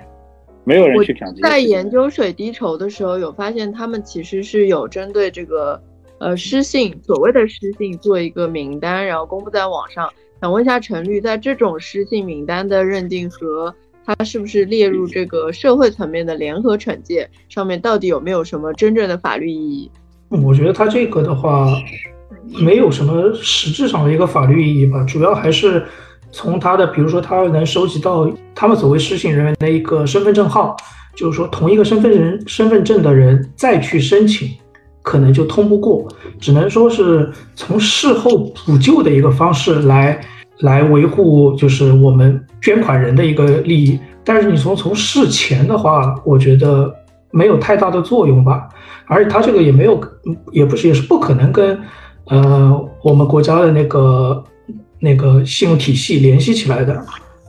[0.65, 5.81] 没有人我去想这些在研究水滴筹的时候，有发现他们其实是有针对这个
[6.19, 10.11] 呃失信所谓的失信做一个名单，然后公布在网上。
[10.41, 19.91] 想问一下陈律，在这种失信名单的认定和它是不是列入这个社会层面的联合惩戒上面，到底有没有什么真正的法律意义？
[20.29, 21.67] 我觉得他这个的话，
[22.63, 25.85] 没有什么实质上的一个法律意义吧，主要还是
[26.39, 30.77] 从他的，比如说他能收集到他们所谓失信人员的一个身份证号，
[31.17, 34.49] 就是说同一个身份人身份证的人再去申请，
[35.03, 36.07] 可能就通不过，
[36.39, 40.21] 只能说是从事后补救的一个方式来
[40.61, 43.99] 来维护，就是我们捐款人的一个利益。
[44.23, 46.95] 但是你从从事前的话，我觉得
[47.33, 48.69] 没有太大的作用吧。
[49.07, 50.01] 而且他这个也没有，
[50.53, 51.77] 也不是，也是不可能跟
[52.27, 54.45] 呃我们国家的那个
[55.01, 57.05] 那个信用体系联系起来的，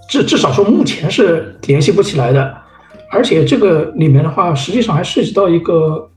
[0.10, 2.56] 至至少说目前是联系不起来的。
[3.12, 6.10] 而且这个里面的话，实际上还涉及到一个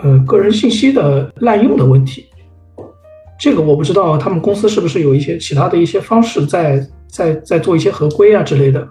[0.00, 2.26] 呃个人信息的滥用的问题。
[3.38, 8.86] 这个我不知道他们公司是不是有一些其他的一些方式在在在做一些合规啊之类的。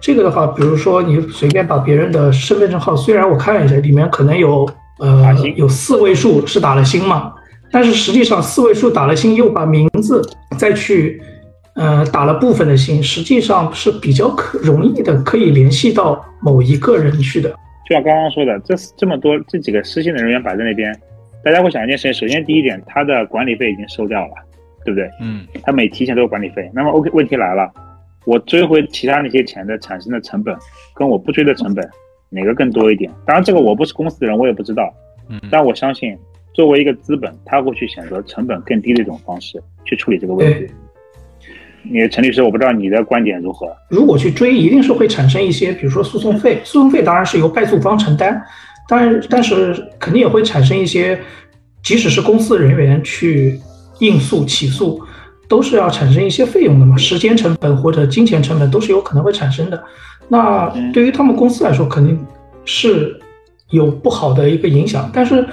[0.00, 4.68] 这个的话，比如说你随便把别人的身份证号，虽然我看了一下，里面可能有
[5.00, 7.32] 呃有四位数是打了星嘛，
[7.70, 10.22] 但是实际上四位数打了星，又把名字
[10.58, 11.20] 再去
[11.74, 17.50] 呃打了部分的星，实际上是比较可容易的可以联系到某一个人去的。
[17.88, 20.94] 就像刚刚说的，这这么多这几个失信的人员摆在那边，
[21.44, 24.32] 大家会想一件事情：首先第一点，他的管理费已经收掉了，
[24.84, 25.08] 对不对？
[25.20, 26.70] 嗯，他每提钱都有管理费。
[26.74, 27.70] 那么 OK，问题来了，
[28.26, 30.54] 我追回其他那些钱的产生的成本，
[30.94, 31.88] 跟我不追的成本
[32.28, 33.10] 哪个更多一点？
[33.24, 34.92] 当然，这个我不是公司的人，我也不知道。
[35.30, 36.16] 嗯但我相信，
[36.52, 40.70] 作为一个资本，他会去选择成本更低的一种方式去处理这个问题对。
[41.82, 43.68] 你陈律师，我不知道你的观点如何？
[43.88, 48.42] 如果去追，一定是会产生一些，比如说诉讼费，诉讼费当然是由败诉方承担，
[48.88, 51.18] 当然，但是肯定也会产生一些，
[51.82, 53.58] 即使是公司人员去
[54.00, 55.00] 应诉起诉，
[55.48, 59.82] 都是要产生一些费用的嘛，时间成本或者金钱成本都是有可能会产生的。
[60.26, 62.18] 那对于他们公司来说，肯定
[62.64, 63.18] 是
[63.70, 65.08] 有不好的一个影响。
[65.14, 65.46] 但是，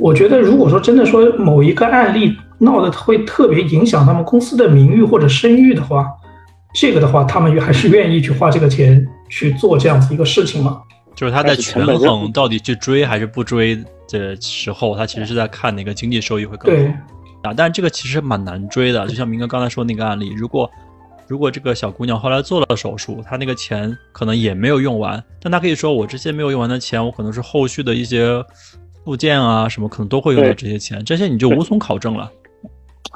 [0.00, 6.06] 我觉得如果说真的说某一个案例闹得会特别影响他们公司的名誉或者声誉的话，
[6.74, 10.80] 这个的话，他们还是愿意去花这个钱去做这样子一个事情嘛。
[11.14, 13.76] 就是他在权衡到底去追还是不追
[14.08, 16.88] 的时候，他其实是在看哪个经济收益会更对
[17.42, 19.06] 好。，啊，但这个其实蛮难追的。
[19.06, 20.70] 就像明哥刚才说那个案例，如果
[21.26, 28.42] 如果这个小姑娘后来做了手术，她那个钱可能也没有用完，但她可以说我这些没有用完的钱，我可能是后续的一些
[29.04, 32.30] 附件啊什么，可能都会用到这些钱，这些你就无从考证了。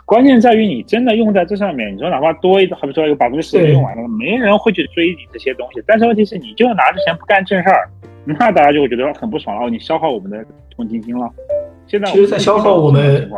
[0.07, 5.83] 关键在于你真的用在这上面，你说哪怕多一，好比说有百分之十用完了，没人会去追你这些东西。
[5.87, 7.88] 但是问题是，你就拿着钱不干正事儿，
[8.25, 9.66] 那大家就会觉得很不爽了。
[9.66, 10.44] 哦，你消耗我们的
[10.77, 11.31] 同情心了。
[11.87, 13.31] 现在其实，在消耗我们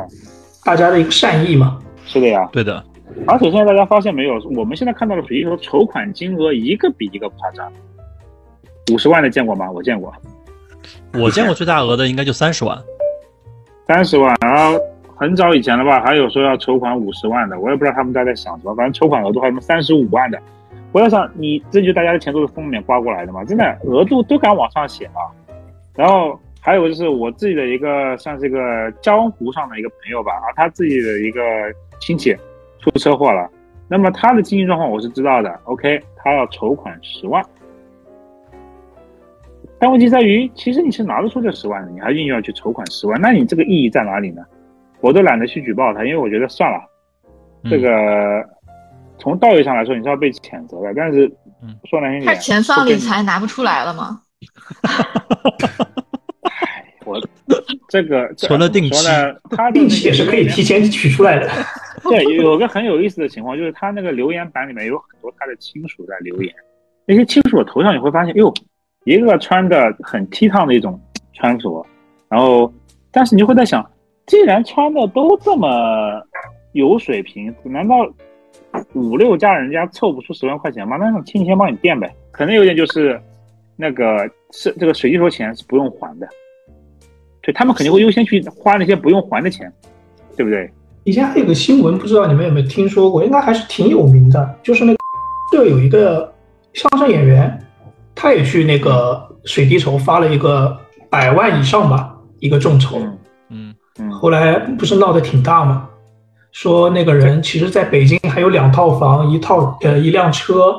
[0.65, 1.79] 大家的一个善意嘛。
[2.05, 2.83] 是的呀，对的。
[3.27, 7.73] 而且现在大家发现没有，我们现在看到的比如说筹款金额一个比一个夸张。
[8.93, 9.71] 五十万的见过吗？
[9.71, 10.13] 我见过。
[11.15, 12.77] 我见过最大额的应该就三十万。
[13.87, 14.79] 三十万，然后
[15.15, 18.75] 很早以前了吧，还有说要筹款五十万的，我也不知道他们家在想什么。
[18.75, 20.41] 反正筹款额度还有什么三十五万的，
[20.93, 23.45] 我在想，你这就大家的钱都是封面刮过来的嘛？
[23.45, 25.23] 真的额度都敢往上写啊。
[25.95, 31.41] 然后还有就是我自己的一个算是一个江湖上的一个朋友吧，啊，他自己的一个
[32.01, 32.37] 亲戚。
[32.79, 33.51] 出车祸了，
[33.89, 35.59] 那么他的经济状况我是知道的。
[35.65, 37.45] OK，他要筹款十万，
[39.79, 44.43] 但问题在于，其实你是拿得出这十万的，你还硬要去筹款十万，那你这个意义在哪里呢？
[45.01, 46.81] 我都懒得去举报他，因为我觉得算了，
[47.69, 48.43] 这个
[49.19, 50.95] 从道义上来说你是要被谴责的。
[50.95, 51.31] 但是
[51.85, 54.23] 说难听点，他钱放理财拿不出来了吗？
[57.05, 57.21] 我
[57.89, 59.07] 这个存了定期，
[59.51, 61.49] 他定期也是可以提前取出来的。
[62.09, 66.53] 对，有个很有意思的情况，就是他那个留言板里面有很多他的亲属在留言，
[67.07, 68.53] 那些亲属的头像你会发现，哟，
[69.07, 71.01] 一个穿的很倜傥的一种
[71.33, 71.87] 穿着，
[72.29, 72.71] 然后，
[73.13, 73.89] 但是你就会在想，
[74.27, 75.69] 既然穿的都这么
[76.73, 78.07] 有水平，难道
[78.95, 80.97] 五六家人家凑不出十万块钱吗？
[80.97, 82.13] 那让亲戚先帮你垫呗。
[82.33, 83.21] 可能有点就是，
[83.77, 86.29] 那个是这个水滴筹钱是不用还的，
[87.41, 89.73] 对他们肯定会优先去花那些不用还的钱，
[90.37, 90.69] 对不对？
[91.05, 93.25] 以前还有个新闻，不知道你们有没有听说过？
[93.25, 94.99] 应该还是挺有名的，就是那个
[95.53, 96.35] 这有一个
[96.73, 97.57] 相声演员，
[98.17, 100.77] 他也去那个水滴筹发了一个
[101.09, 102.99] 百万以上吧，一个众筹，
[103.51, 105.89] 嗯嗯，后来不是闹得挺大吗？
[106.51, 110.75] 说那个人其实在北京还有两套房，一套呃一辆车，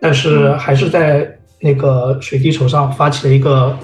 [0.00, 1.30] 但是还是在
[1.60, 3.76] 那个水滴筹上发起了一个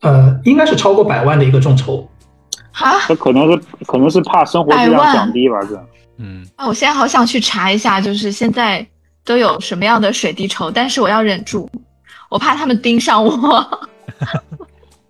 [0.00, 2.08] 呃，应该是超过百万的一个众筹。
[2.72, 5.60] 啊，他可能是可能是怕生活质量降低吧？
[5.68, 5.74] 这，
[6.18, 8.86] 嗯，啊，我现在好想去查一下，就是现在
[9.24, 11.68] 都有什么样的水滴筹，但是我要忍住，
[12.30, 13.30] 我怕他们盯上我。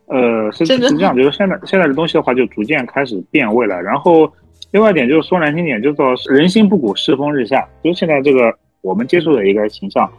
[0.06, 3.80] 呃， 是是这样，就是现在现在的东西的话，就逐渐开始变味了。
[3.80, 4.30] 然后
[4.72, 10.11] 另外一点就是说难听点，就是说人心不古，世风日下，就是现在这个我们接触的一个形象。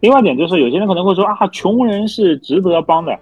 [0.00, 3.18] 另外一点就是有些人可能会说啊，穷人是值得帮的。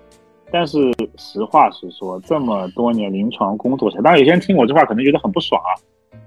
[0.51, 0.79] 但是
[1.19, 5.77] 实话实说，这么多年临床工作下，当然有些人听我这话可能觉得很不爽啊。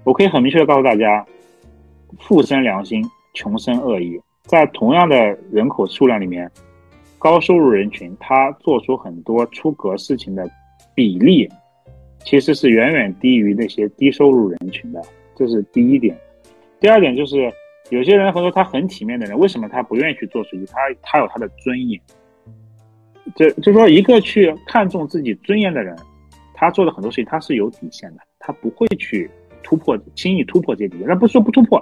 [0.04, 1.26] 我可以很明确的告诉大家，
[2.20, 4.20] 富生良心，穷生恶意。
[4.44, 5.16] 在同样的
[5.50, 6.48] 人口数量里面，
[7.22, 10.44] 高收入人群他做出很多出格事情的
[10.92, 11.48] 比例，
[12.24, 15.00] 其实是远远低于那些低收入人群的。
[15.36, 16.18] 这是第一点。
[16.80, 17.48] 第二点就是，
[17.90, 20.66] 有些人或者说他很体面的人，为什么他不愿意去做手机？
[20.66, 22.00] 他他有他的尊严。
[23.36, 25.96] 这就是说，一个去看重自己尊严的人，
[26.52, 29.30] 他做的很多事情他是有底线的，他不会去
[29.62, 31.06] 突破，轻易突破这底线。
[31.06, 31.80] 他不是说不突破，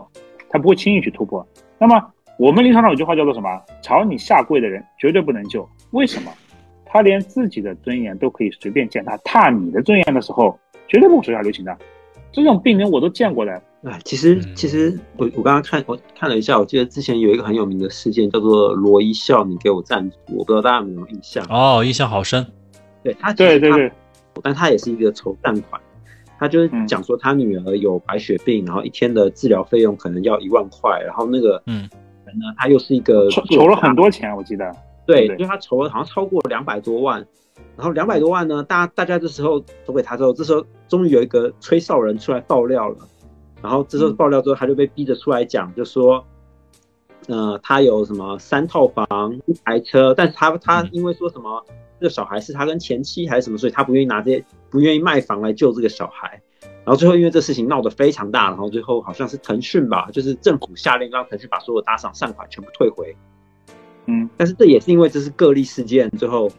[0.51, 1.49] 他不会轻易去突破。
[1.79, 3.51] 那么我们临床上有句话叫做什么？
[3.83, 5.69] 朝你下跪的人绝对不能救。
[5.91, 6.33] 为什么？
[6.87, 11.77] 他连自己的尊严都可以随便践踏，踏你的尊严的时候，绝对不会手下留情的。
[12.33, 13.53] 这种病人我都见过的。
[13.83, 21.45] 哎，其实其实我我刚刚看我看了一下，我记得之前有一个很有名的事件叫做罗一笑，你给我赞助，我不知道大家有没有印象？
[21.51, 22.47] 哦，印象好深。
[23.05, 23.93] 对他，对对对，
[24.43, 25.79] 但他也是一个筹善款，
[26.39, 31.87] 他就是讲说他女儿有白血病，然后一天的治疗费用可能要一万块，然后那个嗯
[32.31, 34.75] 人呢，他又是一个筹筹了很多钱，我记得。
[35.07, 37.27] 对，因为他筹了好像超过两百多万，
[37.77, 42.97] 然后两百多万呢，大大家这时候投给他之后，这时候终于有一个吹哨人出来爆料了。
[43.61, 46.25] 然后这时候爆料之后，他就被逼着出来讲，就说，
[47.27, 49.07] 呃，他有什么三套房、
[49.47, 51.65] 一台车，但是他他因为说什么
[51.99, 56.41] 这个小孩是他跟前妻还是什么，所以他不愿意拿这些，不愿意卖房来救这个小孩。
[56.91, 63.15] 然后最后因为这事情闹得非常大，然后最后好像是腾讯吧，就是政府下令让腾讯把所有打赏善款全部退回。
[64.07, 66.51] 嗯，但是这也是因为这是个例事件，最后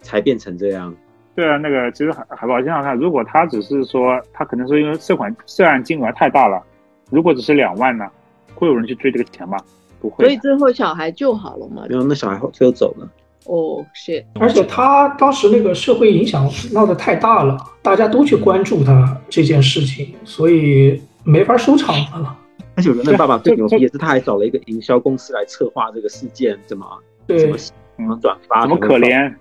[0.00, 0.92] 才变成这样。
[1.36, 6.60] 对啊，那个其实海海宝，想想看，如果他只是说他可能是因为涉款涉案金额太大了，
[7.08, 8.10] 如果只是两万呢，
[8.56, 9.56] 会有人去追这个钱吗？
[10.00, 10.24] 不会。
[10.24, 11.84] 所以最后小孩救好了吗？
[11.88, 13.08] 没有，那小孩最后走了。
[13.46, 22.36] 哦，shit，而且他当时那个社会影响闹得太大了，大家都去关注他这件事情，所以没法收场了。
[22.76, 26.86] 而且我觉得那爸爸最牛逼的是，他还找了一个营销公司来策划这个事件，怎么
[27.26, 27.56] 怎么
[27.96, 29.34] 怎么转发，怎么可怜？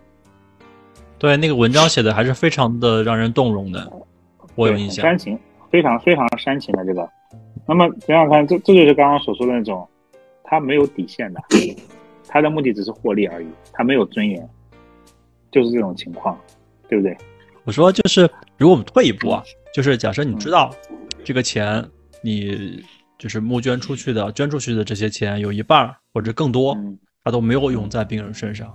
[1.18, 3.91] 对，那个文章写的还是非常的让人动容的，
[4.56, 5.04] 我有印象。
[5.04, 5.38] 煽情，
[5.70, 7.08] 非常非常煽情的这个。
[7.68, 9.88] 那么想想看，这这就是刚刚所说的那种，
[10.43, 11.41] 他没有底线的，
[12.30, 14.48] 他的目的只是获利而已，他没有尊严，
[15.52, 16.40] 就是这种情况，
[16.88, 17.18] 对不对？
[17.66, 18.22] 我说就是，
[18.58, 20.72] 如果我们退一步啊，就是假设你知道
[21.24, 21.84] 这个钱，
[22.22, 22.82] 你
[23.18, 28.72] 就是募捐出去的、捐出去的这些钱有一半或者更多，嗯，它都没有用在病人身上，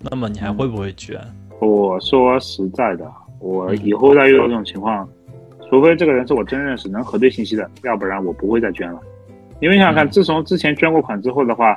[0.00, 1.18] 那么你还会不会捐？
[1.60, 5.08] 我说实在的，我以后再遇到这种情况，
[5.70, 9.00] 除非这个人是我真认识能核对信息的，要不然我不会再捐了。
[9.60, 11.74] 因为想想看，嗯自从之前捐过款之后的话，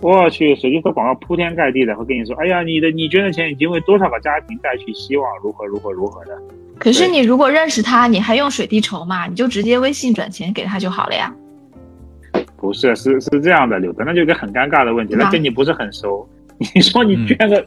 [0.00, 6.38] 我去手机和广告铺天盖地的会跟你说，哎呀，你的你捐的钱已经为多少个家庭带去希望，如何如何如何的。
[6.78, 9.26] 可是你如果认识他，你还用水滴筹嘛？
[9.26, 11.34] 你就直接微信转钱给他就好了呀。
[12.56, 16.28] 不是，是是这样的，柳德，那就一个很尴尬的问题，那跟你不是很熟，
[16.74, 17.66] 你说你捐个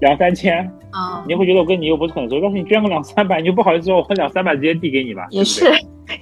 [0.00, 0.58] 两三千，
[0.90, 5.26] 啊，你会觉得我跟你又不是很熟，但是你捐个两三百，你就不好意思说我两三百直接递给你吧？
[5.30, 5.64] 也是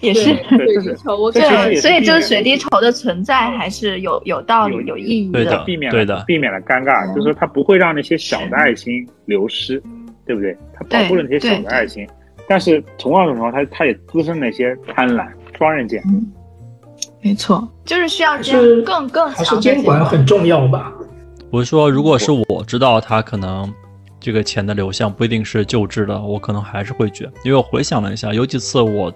[0.00, 6.16] 也是，对，所以这个水滴筹的存在还是有有道理、有有意义对的避免对的。
[6.16, 9.82] 了避免了尴尬，就是说它不会让那些小的爱心流失，
[10.26, 10.56] 对不对？
[10.74, 12.06] 它保护了那些小的爱心，
[12.46, 15.26] 但是同样的情况，它它也滋生了一些贪婪、
[15.56, 16.02] 双刃剑。
[17.22, 20.04] 没错，就是需要这还是样更更还是强的监管。
[20.04, 20.92] 很重要吧？
[21.50, 23.72] 我是说，如果是我知道他可能
[24.20, 29.10] 这个钱的流向不一定是救治的，我可能还是会捐，因为我回想了一下，有几次我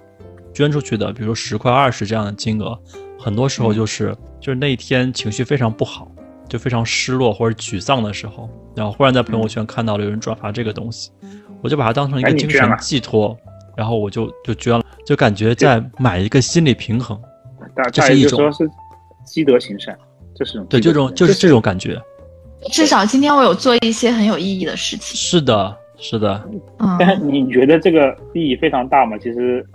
[0.51, 2.77] 捐出去的，比如说十块、二十这样的金额，
[3.19, 6.11] 很多时候就是就是那一天情绪非常不好，
[6.49, 11.11] 就非常失落或者沮丧的时候，然后忽然在朋友圈看到了有人转发这个东西，
[11.61, 13.37] 我就把它当成一个精神寄托，
[13.77, 17.19] 然后我就就捐了，就感觉在买一个心理平衡，
[17.91, 18.71] 这是一种就说是
[19.23, 19.95] 积德行善，
[20.33, 22.01] 这是对，这种就是这种感觉。
[22.71, 25.15] 至少今天我有做一些很有意义的事情。
[25.15, 26.41] 是的，是的，
[26.79, 29.17] 嗯，但你觉得这个意义非常大吗？
[29.17, 29.65] 其实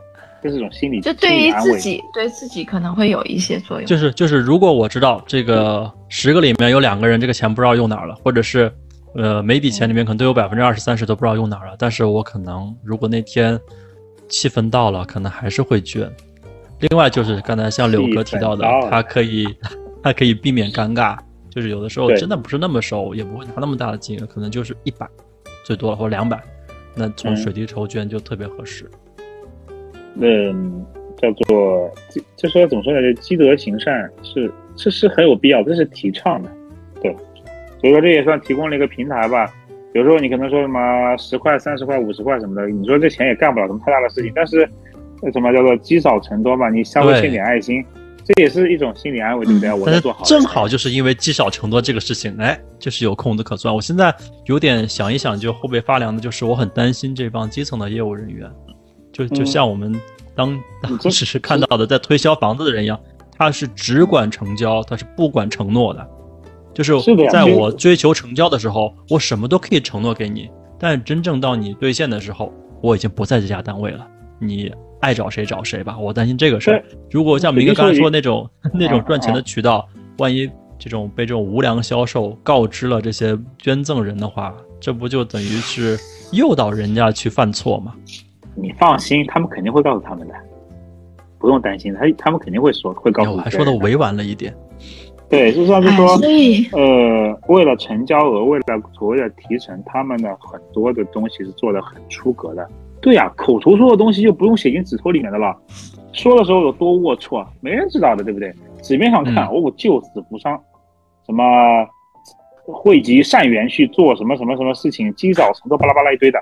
[0.43, 1.53] 这是一种心理，就对于。
[1.61, 3.86] 自己，对自己可能会有一些作用。
[3.86, 8.72] 就是就是，如果我知道这个十个里面有两个人这个钱不知道用哪儿了，或者是
[9.14, 13.59] 呃每笔钱里面可能都有百分之二十三十都不知道用哪儿了，但是我可能如果那天
[14.28, 16.09] 气氛到了，可能还是会捐。
[16.80, 19.49] 另外就是刚才像柳哥提到的气氛到，了它可以
[20.03, 21.16] 他可以避免尴尬，
[21.51, 25.09] 就是有的时候真的不是那么熟，也不会拿那么大的金额，可能就是一百
[25.65, 26.41] 最多了或者两百，
[26.95, 28.89] 那从嗯水滴筹捐就特别合适。
[30.21, 30.85] 嗯，
[31.17, 33.01] 叫做积就说怎么说呢？
[33.01, 36.51] 就积德行善是是是很有必要，这是提倡的，
[37.01, 37.15] 对。
[37.81, 39.49] 所以说这也算提供了一个平台吧。
[39.95, 44.69] 有时候你可能说什么十块、三十块、五十块什么的，你说这钱也干不了什么太大的事情，但是
[45.23, 46.69] 呃什么叫做积少成多嘛？
[46.69, 47.85] 你稍微对献点爱心，
[48.29, 49.72] 这也是一种心理安慰，对不对？
[49.72, 53.74] 我但是在做好，正好就是因为积少成多这个事情，哎，就是有空子可钻。
[53.74, 54.14] 我现在
[54.45, 58.51] 有点想一想就后背发凉的，就是我很担心这帮基层的业务人员，
[59.12, 59.99] 就就嗯像我们
[60.35, 63.01] 当你 当这时看到的在推销房子的人一样，
[63.37, 66.07] 他是只管成交，他是不管承诺的。
[66.74, 66.93] 就是
[67.33, 70.49] 在我追求成交的时候，我什么都可以承诺给你，
[70.79, 74.07] 但真正到你兑现的时候，我已经不在这家单位了。
[74.39, 76.85] 你爱找谁找谁吧，我担心这个事儿。
[77.11, 79.89] 如果像明哥刚才说那种 那种赚钱的渠道，
[80.19, 85.99] 万一这种被这种无良销售告知了这些捐赠人的话，这不就等于是
[86.33, 87.95] 诱导人家去犯错吗？
[88.55, 90.35] 你放心，他们肯定会告诉他们的，
[91.39, 94.53] 不用担心，他他们肯定会说，会告诉我还说的委婉了一点。
[95.31, 96.07] 对，就是说，就哎，说，
[96.73, 98.65] 呃，为了成交额，为了
[98.99, 102.67] 所谓的提成，他们的很多的东西是做的很出格的。
[103.01, 105.57] 对呀、口头说的东西就不用写进纸头里面的了，
[106.13, 108.53] 说的时候有多龌龊，没人知道的，对不对？
[108.83, 110.61] 纸面上看，嗯哦，救死扶伤，
[111.27, 111.45] 什么
[112.65, 116.39] 汇集善缘去做什么什么什么事情，积少成多，巴拉巴拉一堆的，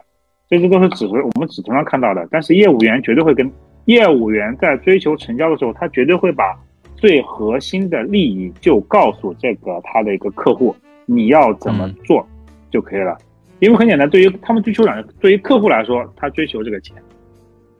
[0.48, 2.26] 这些都是纸头我们纸头上看到的。
[2.30, 3.50] 但是业务员绝对会跟
[3.84, 6.56] 业务员在追求成交的时候，他绝对会把
[6.96, 12.26] 最核心的利益就告诉这个他的一个客户，你要怎么做
[12.70, 13.16] 就可以了。
[13.60, 16.94] 因为很简单，对于他们追求两个，对于客户来说，他追求这个钱；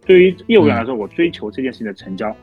[0.07, 2.35] 对于业务员来说，我追求这件事情的成交。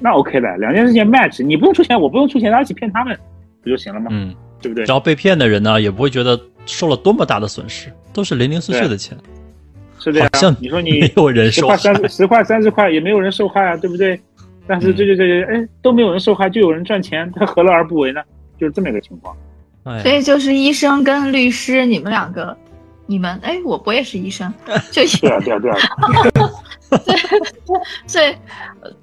[0.00, 3.18] 那 OK 的，两件事情 match，你不用出钱，我不用出钱，大家一起骗他们
[3.62, 4.08] 不就行了吗？
[4.10, 9.16] 嗯，对不对然后被骗的人呢，也不会觉得受了多么大的损失，都是零零碎碎的钱，
[9.98, 10.54] 是这样好像。
[10.60, 11.76] 你说你没有人受害。
[11.76, 14.20] 十块三十十块三十块也没有人受害啊，对不对？
[14.66, 18.22] 但是嗯对对对对，哎，都没有人受害，就有人赚钱，他何乐而不为呢？
[18.58, 19.36] 就是这么一个情况。
[19.84, 22.56] 哎所以就是医生跟律师，你们两个，
[23.06, 24.52] 你们哎，我我也是医生，
[24.90, 25.80] 就对啊，对啊，对啊，
[28.06, 28.34] 所以，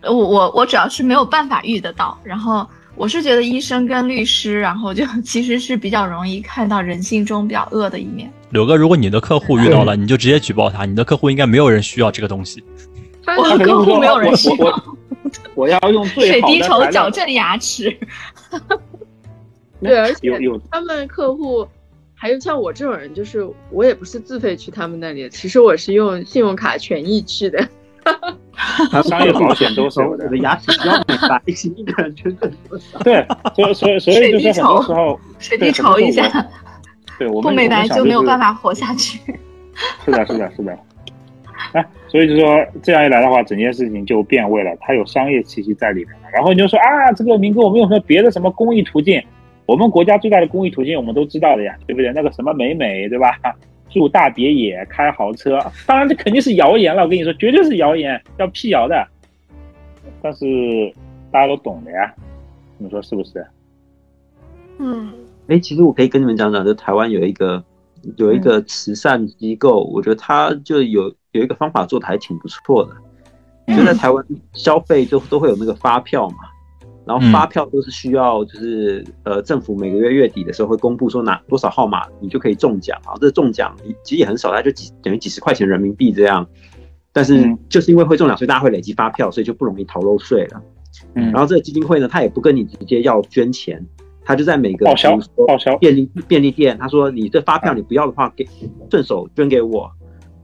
[0.01, 2.17] 呃我我我主要是没有办法遇得到。
[2.23, 8.32] 然后我是觉得医生跟律师，然后就其实是比较容易看到人性中比较恶的一面。
[8.49, 12.63] 柳哥，如果你的客户遇到了，你就直接举报他，你的客户应该没有人需要这个东西。
[13.23, 14.97] 他我他肯定说客户没有人我需要我我
[15.55, 17.95] 我要用最水滴筹好的材料矫正牙齿，
[19.82, 21.67] 对，而且有有他们客户
[22.13, 27.67] 还有像我这种人，就是我也不是自费去他们那里，其实我是用信用卡权益去的。
[29.03, 30.38] 商业保险都是 有的我的。
[30.39, 32.99] 牙齿要美白，一个人捐赠多少？
[33.03, 33.25] 对，
[33.55, 36.27] 所以所以所以就是很多时候，水滴筹一下，
[37.17, 38.39] 对我们不美白就没有办。
[38.39, 38.51] 法。
[38.51, 39.19] 法活下去。
[40.05, 40.77] 是的，是的，是的。
[41.73, 46.29] 哎，所以就说这样一来的话，整件事情就变味了，它有商业气息在里面了。
[46.34, 49.21] 然后你就说啊，这个明哥，我们有什么别的什么公益途径？
[49.72, 52.11] 我们国家最大的公益途径我们都知道的呀，对不对？
[52.11, 53.39] 那个什么美美，对吧？
[53.89, 57.03] 住大别野，开豪车，当然这肯定是谣言了。
[57.03, 59.07] 我跟你说，绝对是谣言，要辟谣的。
[60.22, 60.45] 但是
[61.32, 62.13] 大家都懂的呀，
[62.78, 63.47] 你说是不是？
[64.78, 65.13] 嗯，
[65.47, 67.63] 哎，其实我可以跟你们讲讲，就台湾有一个
[68.17, 73.74] 有一个慈善机构，我觉得他就有有一个方法做的还挺不错的。
[73.74, 76.36] 就在台湾消费就都会有那个发票嘛，
[77.12, 86.47] 然后发票都是需要就是呃政府每个月月底的时候会公布说哪多少号码你就可以中奖啊，这中奖其实也很少，大概就几等于几十块钱人民币这样。
[87.12, 90.62] 但是嗯就是因为会中奖，所以大家会累积发票，所以就不容易逃漏税了。
[91.16, 93.86] 嗯然后这个基金会呢，他也不跟你直接要捐钱，
[94.24, 98.47] 他就在每个报销报销便利便利店，他说你这发票你不要的话，给
[98.89, 99.91] 顺手捐给我。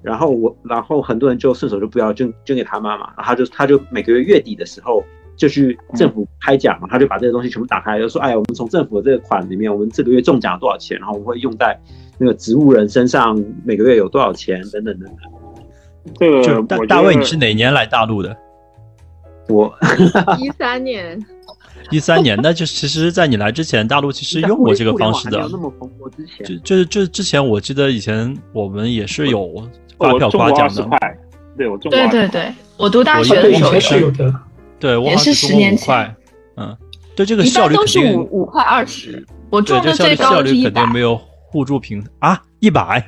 [0.03, 5.03] 然后我，然后很多人就顺手就不要捐捐给他妈妈，然后他就他就每个月月底的时候
[5.37, 11.79] 就去政府开奖嘛，他就把这些东西全部打开，就说哎呀，我们从政府的这个款里面，我们这个月中奖多少钱，然后我们会用在
[12.17, 15.15] 那个植物人身上，每个月有多少钱等等等等。
[16.19, 18.35] 这个就大大卫，你是哪年来大陆的？
[19.49, 19.73] 我
[20.39, 21.23] 一三年，
[21.91, 25.57] 一三年，那就其实，在你来之前，大陆其实用过这个方式的互联网还没有那。
[25.57, 30.89] 么蓬勃之前，就就是就是之前我记得以前我们也是有发票刮奖的，
[31.57, 34.33] 对我中过20对对对，我读大学的时候以前是有的。
[34.79, 36.15] 对我好也是10像中过年前五块，
[36.57, 36.77] 嗯，
[37.15, 40.71] 对这个效率都是定五五块二十，我对这中的最效率效率高是一百。
[40.71, 41.19] 肯定没有
[41.49, 43.03] 互助平啊一百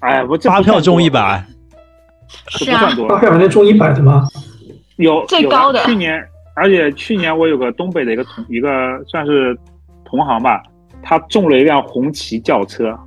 [0.00, 1.44] 哎，我这发票中一，百，
[2.46, 3.20] 这是啊不算多发。
[3.20, 4.26] 票能中一百的吗？
[4.96, 6.18] 有有最高的去年，
[6.54, 8.68] 而且去年我有个东北的一个同一个
[9.06, 9.56] 算是
[10.04, 10.62] 同行吧，
[11.02, 12.98] 他中了一辆红旗轿车，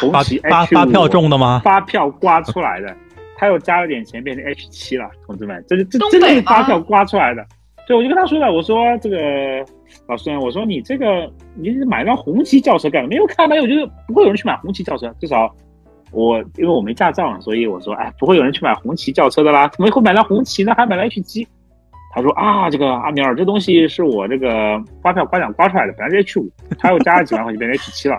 [0.00, 1.60] 红旗发 H 发票中的吗？
[1.64, 2.94] 发票刮出来的，
[3.36, 7.44] 他又加了点钱，变成 H 七了，同志们，这是这真的是发票刮出来的。
[7.86, 9.18] 对，我就跟他说了，我说这个
[10.08, 13.08] 老孙，我说你这个你买辆红旗轿车干嘛？
[13.08, 15.54] 没有看没有，我觉得不会有人去买红旗轿车，至少
[16.10, 20.72] 我因为我没驾照，所以我说哎，不会有人去买红旗轿车的啦，怎么会买辆红旗呢？
[20.74, 21.46] 还买了 H 七？
[22.14, 28.18] 他说啊，这个阿米尔这东西是我这个发票刮奖刮出来的，本来是 H 五，他又加了几万块钱变成 H 七了，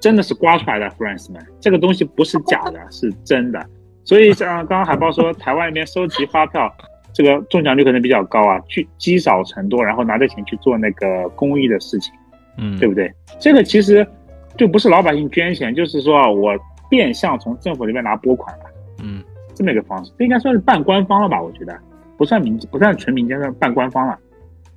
[0.00, 3.64] 真的是刮出来的，friends 们，这个东西不是假的，是真的。
[4.06, 6.72] 所以像刚刚海报说，台湾那边收集发票，
[7.12, 12.14] 这个中奖率可能比较高啊，去积少成多，然后拿着钱去做那个公益的事情，
[12.56, 13.12] 嗯，对不对？
[13.40, 14.06] 这个其实
[14.56, 16.56] 就不是老百姓捐钱，就是说啊，我
[16.88, 18.64] 变相从政府那边拿拨款了，
[19.02, 19.22] 嗯，
[19.54, 21.42] 这么一个方式，这应该算是半官方了吧？
[21.42, 21.76] 我觉得
[22.16, 24.16] 不算民，不算纯民间，算半官方了。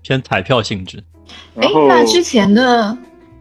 [0.02, 0.98] 偏彩票性质。
[1.56, 2.98] 哎，那之前的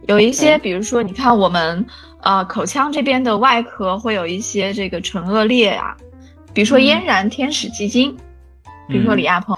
[0.07, 1.83] 有一些，嗯比如说，你看我们
[2.21, 5.95] 呃口腔这边的外壳会有一些这个唇腭裂啊，
[6.53, 6.83] 比如说嗯。
[6.83, 8.15] 嫣然天使基金，
[8.87, 9.55] 比如说李亚鹏、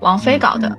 [0.00, 0.78] 王菲搞的，嗯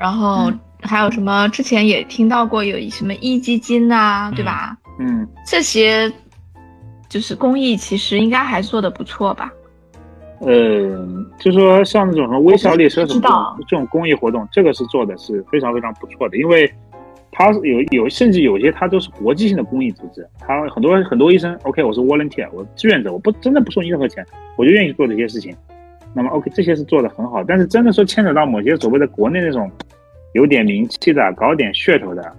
[0.00, 0.50] 然后
[0.82, 4.76] 还有什么之前也听到过有什么壹基金呐、对吧？
[4.98, 6.10] 嗯，这些
[7.08, 9.52] 就是公益，其实应该还做的不错吧？
[10.40, 11.06] 呃，
[11.38, 16.72] 就说像那种什么微笑列车什么这种公益活动，这个是做的是非常非常不错的，因为
[17.40, 24.22] 它是有有甚至有些它都是国际性的公益组织，它很多很多医生，OK，我是 volunteer，我志愿者，我不真的不收你任何钱，
[24.58, 25.56] 我就愿意做这些事情。
[26.12, 29.70] 那么 OK，这些是做的很好，但是真的说牵扯到某些所谓的国内那种
[30.34, 32.30] 有点名气的、搞点噱头的，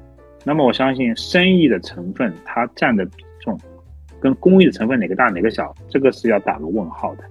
[0.43, 3.59] 那么我相信生意的成分它占的比重
[4.19, 7.23] 跟公益的成分哪个大哪个小，这个是要打个问号的。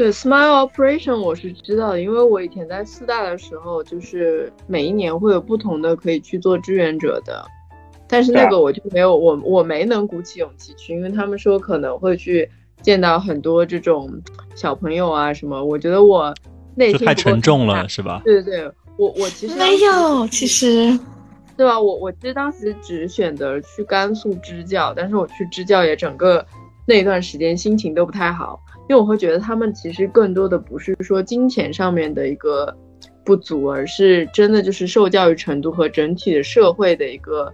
[0.00, 7.44] 对 Smile Operation 我是知道的，因为我以前在四大的时候，就是每一年会有不同的可以去做志愿者的，
[8.08, 12.48] 但是那个我就没有，我我没能鼓起勇气去，因为他们说可能会去
[12.80, 14.10] 见到很多这种
[14.54, 16.34] 小朋友啊什么，我觉得我
[16.74, 18.22] 内心太沉重了，是吧？
[18.24, 20.98] 对对对，我我其实没有，其实
[21.58, 21.78] 对吧？
[21.78, 26.42] 我我其实当时只选择去甘肃支教，但是我去支教也整个
[26.86, 28.58] 那段时间心情都不太好，
[28.90, 32.76] 因为我会觉得他们其实更多的不是说金钱上面的一个
[33.24, 37.52] 不足，而是真的就是受教育程度和整体的社会的一个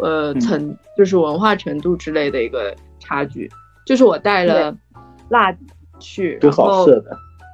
[0.00, 3.50] 呃层，就是文化程度之类的一个差距。
[3.84, 4.74] 就是我带了
[5.28, 5.58] 蜡笔
[5.98, 6.86] 去，然后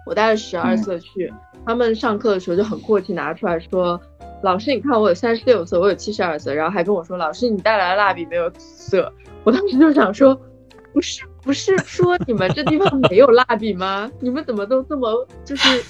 [0.06, 1.32] 我带了十二色去，
[1.66, 4.00] 他们上课的时候就很阔气拿出来说。
[4.44, 9.12] 老师，你看我有三十六色，我有七十二色，然后还跟我说，老师你带来的蜡笔没有紫色。
[9.42, 10.40] 我当时就想说，
[10.92, 14.10] 不是不是说你们这地方没有蜡笔吗？
[14.20, 15.82] 你们怎么都这么就是，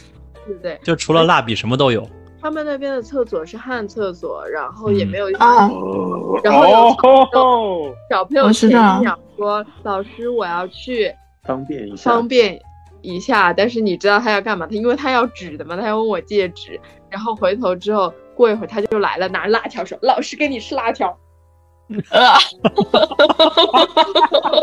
[0.45, 0.79] 对不对？
[0.83, 2.07] 就除了蜡笔什么都有。
[2.43, 5.71] 他们那边的厕所是旱厕所，然后也没有啊，
[6.43, 11.11] 然后有小朋友前想说，老师我要去
[11.45, 12.61] 方便一下，方便
[13.01, 14.67] 一下，但是你知道他要干嘛？
[14.67, 16.79] 他因为他要纸的嘛，他要问我借纸，
[17.09, 18.13] 然后回头之后。
[18.37, 21.17] 过一会儿他就来了，拿辣条说：“老师给你吃辣条。”
[22.11, 22.39] 啊！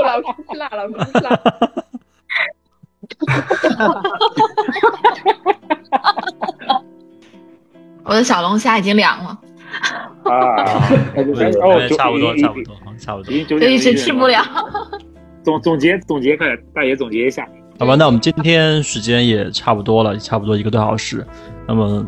[0.03, 1.39] 老师吃辣，老师吃辣。
[8.03, 9.37] 我的小龙虾已经凉了。
[10.23, 10.65] 啊！
[10.65, 12.35] 差不多，差不多，
[12.97, 13.43] 差不多。
[13.43, 14.43] 就一直吃不了。
[15.43, 17.47] 总总结总结，快大爷总结一下。
[17.79, 21.25] 好吧，那我们今天时间也差不多了，差不多一个多小时。
[21.67, 22.05] 那么。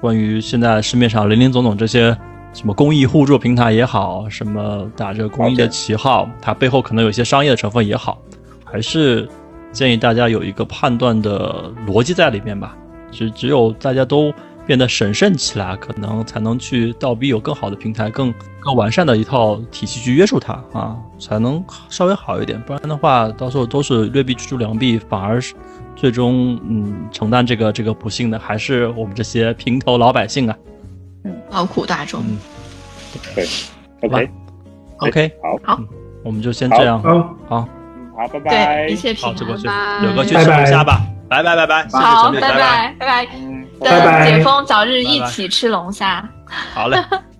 [0.00, 2.16] 关于现在市面上林林总总这些
[2.52, 8.18] 什么公益互助平台也好，什么打着公益的旗号，它背后可能有一些商业的成分也好，
[8.64, 9.28] 还是
[9.70, 12.76] 建议大家有一个判断的逻辑在里面吧。
[13.10, 14.32] 只只有大家都
[14.66, 22.60] 变得审慎起来，可能才能去倒逼有更好的平台、更更完善的一套体系去约束它啊，才能稍微好一点。
[22.62, 25.54] 不然的话，到时候都是劣币驱逐良币，反而是。
[25.96, 30.56] 最终，嗯，承担这个这个不幸的还是我们这些平头老百姓啊，
[31.24, 32.22] 嗯，劳苦大众。
[32.22, 32.38] 嗯，
[33.34, 33.46] 对
[34.02, 34.30] ，OK。
[34.98, 35.80] OK，好，好，
[36.24, 37.10] 我们就先这样，好，
[37.48, 37.68] 好，
[38.16, 39.28] 好，拜拜，一切平
[39.66, 41.54] 安，柳哥去吃龙虾吧，拜拜。
[41.54, 43.26] 拜拜，好，拜拜拜拜，
[43.80, 46.28] 等解封早日一起吃龙虾，
[46.74, 46.98] 好嘞。